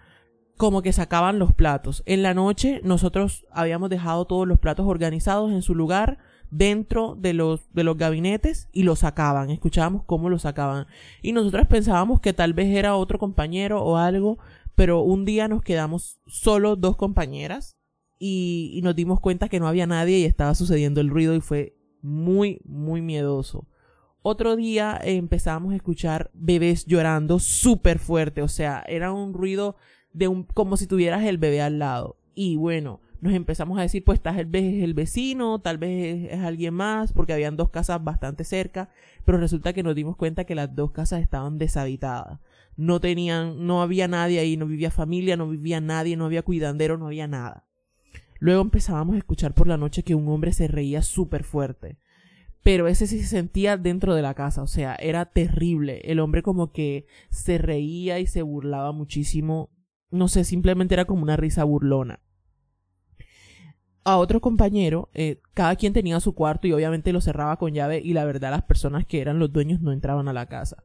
como 0.58 0.82
que 0.82 0.92
sacaban 0.92 1.40
los 1.40 1.54
platos. 1.54 2.04
En 2.06 2.24
la 2.24 2.34
noche 2.34 2.82
nosotros 2.84 3.46
habíamos 3.52 3.90
dejado 3.90 4.26
todos 4.26 4.48
los 4.48 4.60
platos 4.60 4.88
organizados 4.88 5.52
en 5.52 5.62
su 5.62 5.76
lugar 5.76 6.18
dentro 6.50 7.16
de 7.16 7.34
los, 7.34 7.72
de 7.74 7.84
los 7.84 7.98
gabinetes 7.98 8.68
y 8.72 8.84
los 8.84 9.00
sacaban. 9.00 9.52
Escuchábamos 9.52 10.04
cómo 10.06 10.30
los 10.30 10.42
sacaban. 10.42 10.88
Y 11.22 11.32
nosotros 11.32 11.68
pensábamos 11.68 12.20
que 12.20 12.34
tal 12.34 12.54
vez 12.54 12.76
era 12.76 12.96
otro 12.96 13.20
compañero 13.20 13.84
o 13.84 13.98
algo, 13.98 14.40
pero 14.76 15.02
un 15.02 15.26
día 15.26 15.48
nos 15.48 15.62
quedamos 15.62 16.20
solo 16.26 16.76
dos 16.76 16.98
compañeras 16.98 17.78
y, 18.18 18.72
y 18.74 18.82
nos 18.82 18.96
dimos 18.96 19.20
cuenta 19.20 19.50
que 19.50 19.60
no 19.60 19.68
había 19.68 19.86
nadie 19.86 20.18
y 20.18 20.26
estaba 20.26 20.56
sucediendo 20.56 21.02
el 21.02 21.10
ruido 21.10 21.36
y 21.36 21.42
fue 21.42 21.78
muy, 22.02 22.62
muy 22.66 23.02
miedoso. 23.02 23.68
Otro 24.24 24.56
día 24.56 25.00
empezamos 25.02 25.72
a 25.72 25.76
escuchar 25.76 26.32
bebés 26.34 26.86
llorando 26.86 27.40
súper 27.40 28.00
fuerte, 28.00 28.42
o 28.42 28.48
sea, 28.48 28.84
era 28.88 29.14
un 29.14 29.34
ruido 29.34 29.78
como 30.54 30.78
si 30.78 30.88
tuvieras 30.88 31.24
el 31.24 31.38
bebé 31.38 31.62
al 31.62 31.80
lado. 31.80 32.18
Y 32.34 32.56
bueno, 32.56 33.02
nos 33.20 33.34
empezamos 33.34 33.80
a 33.80 33.82
decir, 33.82 34.04
pues 34.04 34.22
tal 34.22 34.46
vez 34.46 34.76
es 34.76 34.84
el 34.84 34.94
vecino, 34.94 35.60
tal 35.60 35.78
vez 35.78 36.32
es, 36.32 36.40
alguien 36.40 36.74
más, 36.74 37.14
porque 37.14 37.34
habían 37.34 37.58
dos 37.58 37.70
casas 37.70 38.04
bastante 38.04 38.44
cerca, 38.44 38.90
pero 39.26 39.38
resulta 39.38 39.74
que 39.74 39.84
nos 39.84 39.96
dimos 39.96 40.16
cuenta 40.16 40.46
que 40.46 40.56
las 40.56 40.76
dos 40.76 40.92
casas 40.92 41.22
estaban 41.22 41.58
deshabitadas. 41.58 42.40
No 42.76 43.00
tenían, 43.00 43.66
no 43.66 43.82
había 43.82 44.08
nadie 44.08 44.40
ahí, 44.40 44.56
no 44.56 44.68
vivía 44.68 44.92
familia, 44.92 45.36
no 45.36 45.50
vivía 45.50 45.82
nadie, 45.82 46.16
no 46.16 46.26
había 46.26 46.44
cuidandero, 46.44 46.98
no 46.98 47.08
había 47.08 47.28
nada. 47.28 47.66
Luego 48.40 48.62
empezábamos 48.62 49.16
a 49.16 49.20
escuchar 49.20 49.56
por 49.56 49.68
la 49.68 49.78
noche 49.78 50.04
que 50.04 50.14
un 50.14 50.28
hombre 50.30 50.54
se 50.54 50.68
reía 50.68 51.02
súper 51.02 51.44
fuerte. 51.44 51.98
Pero 52.62 52.88
ese 52.88 53.08
sí 53.08 53.20
se 53.20 53.28
sentía 53.28 53.78
dentro 53.78 54.14
de 54.14 54.22
la 54.22 54.34
casa, 54.34 54.62
o 54.62 54.68
sea, 54.68 54.96
era 54.96 55.26
terrible. 55.26 56.02
El 56.04 56.20
hombre 56.20 56.44
como 56.44 56.72
que 56.72 57.08
se 57.30 57.58
reía 57.58 58.20
y 58.20 58.28
se 58.28 58.42
burlaba 58.42 58.92
muchísimo 58.92 59.72
no 60.12 60.28
sé, 60.28 60.44
simplemente 60.44 60.94
era 60.94 61.06
como 61.06 61.24
una 61.24 61.36
risa 61.36 61.64
burlona. 61.64 62.20
A 64.04 64.18
otro 64.18 64.40
compañero, 64.40 65.10
eh, 65.14 65.42
cada 65.54 65.76
quien 65.76 65.92
tenía 65.92 66.20
su 66.22 66.34
cuarto 66.34 66.66
y 66.68 66.72
obviamente 66.72 67.12
lo 67.12 67.20
cerraba 67.20 67.58
con 67.58 67.74
llave 67.74 68.02
y 68.02 68.14
la 68.14 68.24
verdad 68.24 68.52
las 68.52 68.64
personas 68.64 69.06
que 69.06 69.20
eran 69.20 69.38
los 69.38 69.52
dueños 69.52 69.82
no 69.82 69.92
entraban 69.92 70.30
a 70.30 70.34
la 70.34 70.46
casa. 70.46 70.84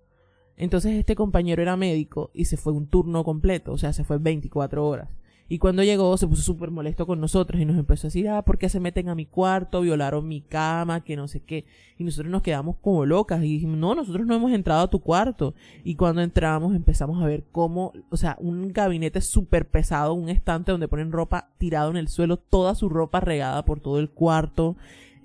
Entonces 0.56 0.94
este 0.94 1.14
compañero 1.14 1.62
era 1.62 1.76
médico 1.76 2.30
y 2.34 2.46
se 2.46 2.56
fue 2.56 2.72
un 2.72 2.88
turno 2.88 3.22
completo, 3.22 3.72
o 3.72 3.78
sea, 3.78 3.92
se 3.92 4.02
fue 4.04 4.18
24 4.18 4.84
horas. 4.86 5.08
Y 5.52 5.58
cuando 5.58 5.84
llegó 5.84 6.16
se 6.16 6.26
puso 6.26 6.40
súper 6.40 6.70
molesto 6.70 7.06
con 7.06 7.20
nosotros 7.20 7.60
y 7.60 7.66
nos 7.66 7.76
empezó 7.76 8.06
a 8.06 8.08
decir, 8.08 8.26
ah, 8.30 8.40
¿por 8.40 8.56
qué 8.56 8.70
se 8.70 8.80
meten 8.80 9.10
a 9.10 9.14
mi 9.14 9.26
cuarto? 9.26 9.82
Violaron 9.82 10.26
mi 10.26 10.40
cama, 10.40 11.04
que 11.04 11.14
no 11.14 11.28
sé 11.28 11.40
qué. 11.40 11.66
Y 11.98 12.04
nosotros 12.04 12.32
nos 12.32 12.40
quedamos 12.40 12.76
como 12.80 13.04
locas 13.04 13.40
y 13.40 13.52
dijimos, 13.52 13.76
no, 13.76 13.94
nosotros 13.94 14.26
no 14.26 14.34
hemos 14.34 14.50
entrado 14.52 14.84
a 14.84 14.88
tu 14.88 15.00
cuarto. 15.00 15.52
Y 15.84 15.96
cuando 15.96 16.22
entramos 16.22 16.74
empezamos 16.74 17.22
a 17.22 17.26
ver 17.26 17.44
cómo, 17.52 17.92
o 18.08 18.16
sea, 18.16 18.38
un 18.40 18.72
gabinete 18.72 19.20
súper 19.20 19.68
pesado, 19.68 20.14
un 20.14 20.30
estante 20.30 20.72
donde 20.72 20.88
ponen 20.88 21.12
ropa 21.12 21.50
tirado 21.58 21.90
en 21.90 21.98
el 21.98 22.08
suelo, 22.08 22.38
toda 22.38 22.74
su 22.74 22.88
ropa 22.88 23.20
regada 23.20 23.62
por 23.66 23.78
todo 23.78 23.98
el 23.98 24.08
cuarto. 24.08 24.76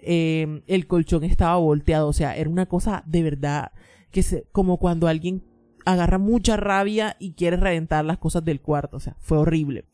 Eh, 0.01 0.61
el 0.67 0.87
colchón 0.87 1.23
estaba 1.23 1.55
volteado, 1.55 2.09
o 2.09 2.13
sea, 2.13 2.35
era 2.35 2.49
una 2.49 2.65
cosa 2.65 3.01
de 3.05 3.23
verdad 3.23 3.71
que 4.11 4.23
se, 4.23 4.43
como 4.51 4.75
cuando 4.75 5.07
alguien 5.07 5.41
agarra 5.87 6.17
mucha 6.17 6.57
rabia 6.57 7.15
y 7.17 7.31
quiere 7.31 7.55
reventar 7.55 8.03
las 8.03 8.17
cosas 8.17 8.43
del 8.43 8.59
cuarto. 8.59 8.97
O 8.97 8.99
sea, 8.99 9.15
fue 9.19 9.37
horrible. 9.37 9.85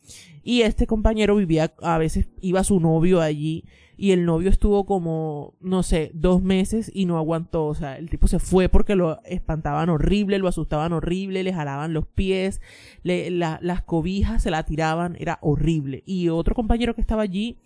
Y 0.43 0.61
este 0.61 0.87
compañero 0.87 1.35
vivía, 1.35 1.73
a 1.81 1.99
veces 1.99 2.27
iba 2.41 2.63
su 2.63 2.79
novio 2.79 3.21
allí 3.21 3.63
y 3.95 4.11
el 4.11 4.25
novio 4.25 4.49
estuvo 4.49 4.87
como, 4.87 5.53
no 5.61 5.83
sé, 5.83 6.09
dos 6.15 6.41
meses 6.41 6.91
y 6.91 7.05
no 7.05 7.17
aguantó. 7.17 7.67
O 7.67 7.75
sea, 7.75 7.97
el 7.99 8.09
tipo 8.09 8.27
se 8.27 8.39
fue 8.39 8.69
porque 8.69 8.95
lo 8.95 9.21
espantaban 9.23 9.89
horrible, 9.89 10.39
lo 10.39 10.47
asustaban 10.47 10.93
horrible, 10.93 11.43
le 11.43 11.53
jalaban 11.53 11.93
los 11.93 12.07
pies, 12.07 12.59
le, 13.03 13.29
las 13.29 13.83
cobijas 13.83 14.41
se 14.41 14.49
la 14.49 14.63
tiraban, 14.63 15.15
era 15.19 15.37
horrible. 15.41 16.01
Y 16.07 16.29
otro 16.29 16.55
compañero 16.55 16.95
que 16.95 17.01
estaba 17.01 17.21
allí 17.21 17.59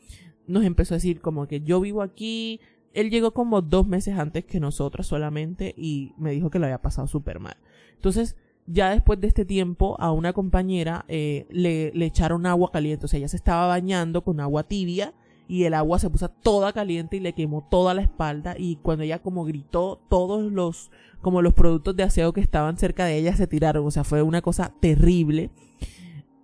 nos 0.48 0.66
empezó 0.66 0.96
a 0.96 0.98
decir 0.98 1.22
como 1.22 1.48
que 1.48 1.62
yo 1.62 1.80
vivo 1.80 2.02
aquí, 2.02 2.60
él 2.94 3.10
llegó 3.10 3.32
como 3.32 3.62
dos 3.62 3.88
meses 3.88 4.18
antes 4.18 4.44
que 4.44 4.60
nosotros 4.60 5.08
solamente 5.08 5.74
y 5.78 6.12
me 6.18 6.32
dijo 6.32 6.50
que 6.50 6.60
lo 6.60 6.66
había 6.66 6.82
pasado 6.82 7.08
súper 7.08 7.40
mal. 7.40 7.56
Entonces, 7.98 8.36
ya 8.68 8.90
después 8.90 9.20
de 9.20 9.28
este 9.28 9.46
tiempo, 9.46 9.96
a 10.00 10.12
una 10.12 10.34
compañera 10.34 11.06
eh, 11.08 11.48
le, 11.50 11.92
le 11.94 12.06
echaron 12.06 12.46
agua 12.46 12.72
caliente. 12.72 13.06
O 13.06 13.08
sea, 13.08 13.18
ella 13.18 13.28
se 13.28 13.38
estaba 13.38 13.68
bañando 13.68 14.24
con 14.24 14.40
agua 14.40 14.64
tibia 14.64 15.14
y 15.48 15.64
el 15.64 15.74
agua 15.74 15.98
se 16.00 16.10
puso 16.10 16.30
toda 16.30 16.74
caliente 16.74 17.16
y 17.16 17.20
le 17.22 17.34
quemó 17.34 17.68
toda 17.70 17.94
la 17.94 18.02
espalda. 18.02 18.56
Y 18.58 18.76
cuando 18.78 19.04
ella 19.04 19.22
como 19.22 19.46
gritó, 19.46 20.02
todos 20.10 20.52
los, 20.52 20.92
como 21.22 21.42
los 21.42 21.54
productos 21.54 21.96
de 21.96 22.04
aseo 22.04 22.34
que 22.34 22.42
estaban 22.42 22.78
cerca 22.78 23.06
de 23.06 23.18
ella 23.18 23.36
se 23.36 23.48
tiraron. 23.48 23.86
O 23.86 23.92
sea, 23.92 24.04
fue 24.04 24.22
una 24.22 24.42
cosa 24.42 24.74
terrible. 24.82 25.50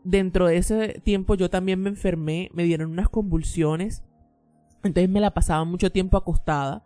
Dentro 0.06 0.48
de 0.48 0.58
ese 0.58 1.02
tiempo 1.04 1.36
yo 1.36 1.50
también 1.50 1.82
me 1.82 1.89
enfermé, 1.89 2.50
me 2.54 2.63
dieron 2.63 2.92
unas 2.92 3.10
convulsiones. 3.10 4.04
Entonces 4.84 5.10
me 5.10 5.20
la 5.20 5.34
pasaba 5.34 5.66
mucho 5.66 5.92
tiempo 5.92 6.18
acostada 6.18 6.84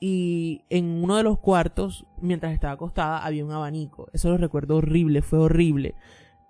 y 0.00 0.62
en 0.68 1.02
uno 1.02 1.16
de 1.16 1.22
los 1.22 1.38
cuartos, 1.38 2.06
mientras 2.20 2.52
estaba 2.52 2.74
acostada, 2.74 3.24
había 3.24 3.44
un 3.44 3.52
abanico. 3.52 4.08
Eso 4.12 4.30
lo 4.30 4.36
recuerdo 4.36 4.76
horrible, 4.76 5.22
fue 5.22 5.38
horrible. 5.38 5.94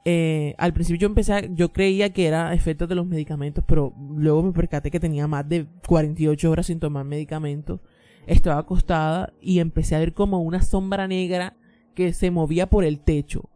Eh, 0.04 0.54
al 0.58 0.72
principio 0.72 1.00
yo 1.00 1.06
empecé, 1.08 1.50
yo 1.54 1.72
creía 1.72 2.12
que 2.12 2.26
era 2.26 2.54
efectos 2.54 2.88
de 2.88 2.94
los 2.94 3.06
medicamentos, 3.06 3.64
pero 3.66 3.92
luego 4.10 4.42
me 4.42 4.52
percaté 4.52 4.90
que 4.90 5.00
tenía 5.00 5.26
más 5.26 5.48
de 5.48 5.66
48 5.86 6.50
horas 6.50 6.66
sin 6.66 6.80
tomar 6.80 7.04
medicamentos. 7.04 7.80
Estaba 8.26 8.60
acostada 8.60 9.32
y 9.40 9.58
empecé 9.60 9.96
a 9.96 10.00
ver 10.00 10.12
como 10.12 10.40
una 10.42 10.62
sombra 10.62 11.08
negra 11.08 11.56
que 11.94 12.12
se 12.12 12.30
movía 12.30 12.68
por 12.68 12.84
el 12.84 13.00
techo. 13.00 13.48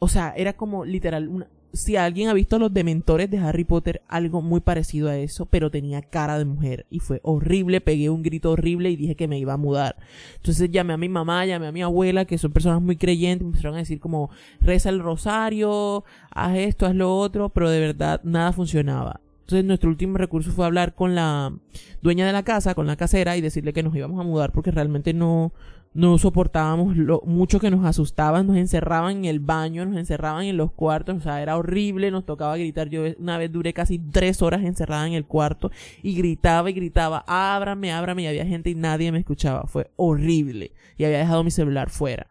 O 0.00 0.08
sea, 0.08 0.34
era 0.36 0.54
como 0.54 0.84
literal 0.84 1.28
una, 1.28 1.48
si 1.74 1.96
alguien 1.96 2.28
ha 2.28 2.34
visto 2.34 2.58
los 2.58 2.72
dementores 2.72 3.28
de 3.30 3.38
Harry 3.38 3.64
Potter, 3.64 4.00
algo 4.08 4.42
muy 4.42 4.60
parecido 4.60 5.08
a 5.08 5.16
eso, 5.16 5.46
pero 5.46 5.70
tenía 5.70 6.02
cara 6.02 6.38
de 6.38 6.44
mujer 6.44 6.86
y 6.88 7.00
fue 7.00 7.20
horrible, 7.24 7.80
pegué 7.80 8.10
un 8.10 8.22
grito 8.22 8.52
horrible 8.52 8.90
y 8.90 8.96
dije 8.96 9.16
que 9.16 9.26
me 9.26 9.38
iba 9.38 9.54
a 9.54 9.56
mudar. 9.56 9.96
Entonces 10.36 10.70
llamé 10.70 10.92
a 10.94 10.96
mi 10.96 11.08
mamá, 11.08 11.44
llamé 11.44 11.66
a 11.66 11.72
mi 11.72 11.82
abuela, 11.82 12.24
que 12.26 12.38
son 12.38 12.52
personas 12.52 12.80
muy 12.80 12.96
creyentes, 12.96 13.42
me 13.42 13.48
empezaron 13.48 13.74
a 13.74 13.78
decir 13.78 13.98
como 13.98 14.30
reza 14.60 14.88
el 14.88 15.00
rosario, 15.00 16.04
haz 16.30 16.56
esto, 16.56 16.86
haz 16.86 16.94
lo 16.94 17.16
otro, 17.16 17.48
pero 17.48 17.68
de 17.68 17.80
verdad 17.80 18.20
nada 18.22 18.52
funcionaba. 18.52 19.20
Entonces 19.40 19.64
nuestro 19.64 19.90
último 19.90 20.16
recurso 20.16 20.52
fue 20.52 20.64
hablar 20.64 20.94
con 20.94 21.14
la 21.14 21.52
dueña 22.00 22.26
de 22.26 22.32
la 22.32 22.44
casa, 22.44 22.74
con 22.74 22.86
la 22.86 22.96
casera 22.96 23.36
y 23.36 23.40
decirle 23.40 23.72
que 23.72 23.82
nos 23.82 23.94
íbamos 23.94 24.18
a 24.20 24.24
mudar 24.24 24.52
porque 24.52 24.70
realmente 24.70 25.12
no, 25.12 25.52
no 25.94 26.18
soportábamos 26.18 26.96
lo 26.96 27.22
mucho 27.24 27.60
que 27.60 27.70
nos 27.70 27.84
asustaban, 27.84 28.48
nos 28.48 28.56
encerraban 28.56 29.18
en 29.18 29.24
el 29.26 29.38
baño, 29.38 29.86
nos 29.86 29.96
encerraban 29.96 30.44
en 30.44 30.56
los 30.56 30.72
cuartos, 30.72 31.16
o 31.16 31.20
sea, 31.20 31.40
era 31.40 31.56
horrible, 31.56 32.10
nos 32.10 32.26
tocaba 32.26 32.56
gritar. 32.56 32.88
Yo 32.88 33.02
una 33.18 33.38
vez 33.38 33.52
duré 33.52 33.72
casi 33.72 33.98
tres 33.98 34.42
horas 34.42 34.62
encerrada 34.64 35.06
en 35.06 35.12
el 35.12 35.24
cuarto 35.24 35.70
y 36.02 36.14
gritaba 36.14 36.68
y 36.68 36.72
gritaba, 36.72 37.24
ábrame, 37.26 37.92
ábrame, 37.92 38.22
y 38.22 38.26
había 38.26 38.44
gente 38.44 38.70
y 38.70 38.74
nadie 38.74 39.12
me 39.12 39.20
escuchaba. 39.20 39.66
Fue 39.68 39.90
horrible. 39.96 40.72
Y 40.98 41.04
había 41.04 41.18
dejado 41.18 41.44
mi 41.44 41.50
celular 41.50 41.90
fuera. 41.90 42.26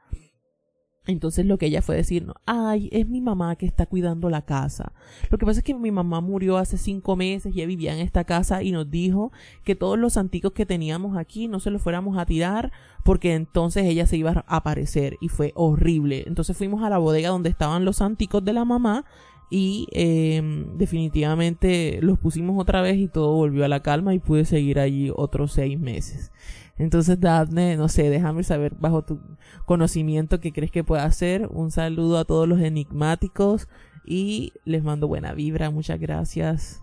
Entonces 1.05 1.45
lo 1.45 1.57
que 1.57 1.65
ella 1.65 1.81
fue 1.81 1.97
decir, 1.97 2.25
no, 2.25 2.35
ay, 2.45 2.87
es 2.93 3.07
mi 3.09 3.19
mamá 3.19 3.57
que 3.57 3.65
está 3.65 3.85
cuidando 3.85 4.29
la 4.29 4.43
casa. 4.43 4.93
Lo 5.29 5.37
que 5.37 5.45
pasa 5.45 5.59
es 5.59 5.65
que 5.65 5.73
mi 5.73 5.91
mamá 5.91 6.21
murió 6.21 6.57
hace 6.57 6.77
cinco 6.77 7.17
meses 7.17 7.53
y 7.53 7.59
ella 7.59 7.67
vivía 7.67 7.93
en 7.93 7.99
esta 7.99 8.23
casa 8.23 8.63
y 8.63 8.71
nos 8.71 8.89
dijo 8.89 9.33
que 9.65 9.75
todos 9.75 9.99
los 9.99 10.15
anticos 10.15 10.53
que 10.53 10.65
teníamos 10.65 11.17
aquí 11.17 11.49
no 11.49 11.59
se 11.59 11.71
los 11.71 11.81
fuéramos 11.81 12.17
a 12.17 12.25
tirar 12.25 12.71
porque 13.03 13.33
entonces 13.33 13.83
ella 13.85 14.07
se 14.07 14.15
iba 14.15 14.31
a 14.31 14.55
aparecer 14.55 15.17
y 15.19 15.27
fue 15.27 15.51
horrible. 15.55 16.23
Entonces 16.25 16.55
fuimos 16.55 16.83
a 16.83 16.89
la 16.89 16.99
bodega 16.99 17.29
donde 17.29 17.49
estaban 17.49 17.83
los 17.83 18.01
anticos 18.01 18.45
de 18.45 18.53
la 18.53 18.63
mamá 18.63 19.03
y 19.49 19.87
eh, 19.91 20.41
definitivamente 20.77 21.99
los 22.01 22.17
pusimos 22.17 22.59
otra 22.59 22.81
vez 22.81 22.97
y 22.97 23.07
todo 23.07 23.33
volvió 23.33 23.65
a 23.65 23.67
la 23.67 23.81
calma 23.81 24.15
y 24.15 24.19
pude 24.19 24.45
seguir 24.45 24.79
allí 24.79 25.11
otros 25.13 25.51
seis 25.51 25.77
meses. 25.77 26.31
Entonces, 26.77 27.19
Daphne, 27.19 27.77
no 27.77 27.87
sé, 27.87 28.09
déjame 28.09 28.43
saber 28.43 28.73
bajo 28.75 29.03
tu 29.03 29.19
conocimiento 29.65 30.39
qué 30.39 30.51
crees 30.51 30.71
que 30.71 30.83
pueda 30.83 31.05
hacer. 31.05 31.47
Un 31.51 31.71
saludo 31.71 32.17
a 32.17 32.25
todos 32.25 32.47
los 32.47 32.59
enigmáticos 32.59 33.67
y 34.05 34.53
les 34.65 34.83
mando 34.83 35.07
buena 35.07 35.33
vibra. 35.33 35.69
Muchas 35.69 35.99
gracias. 35.99 36.81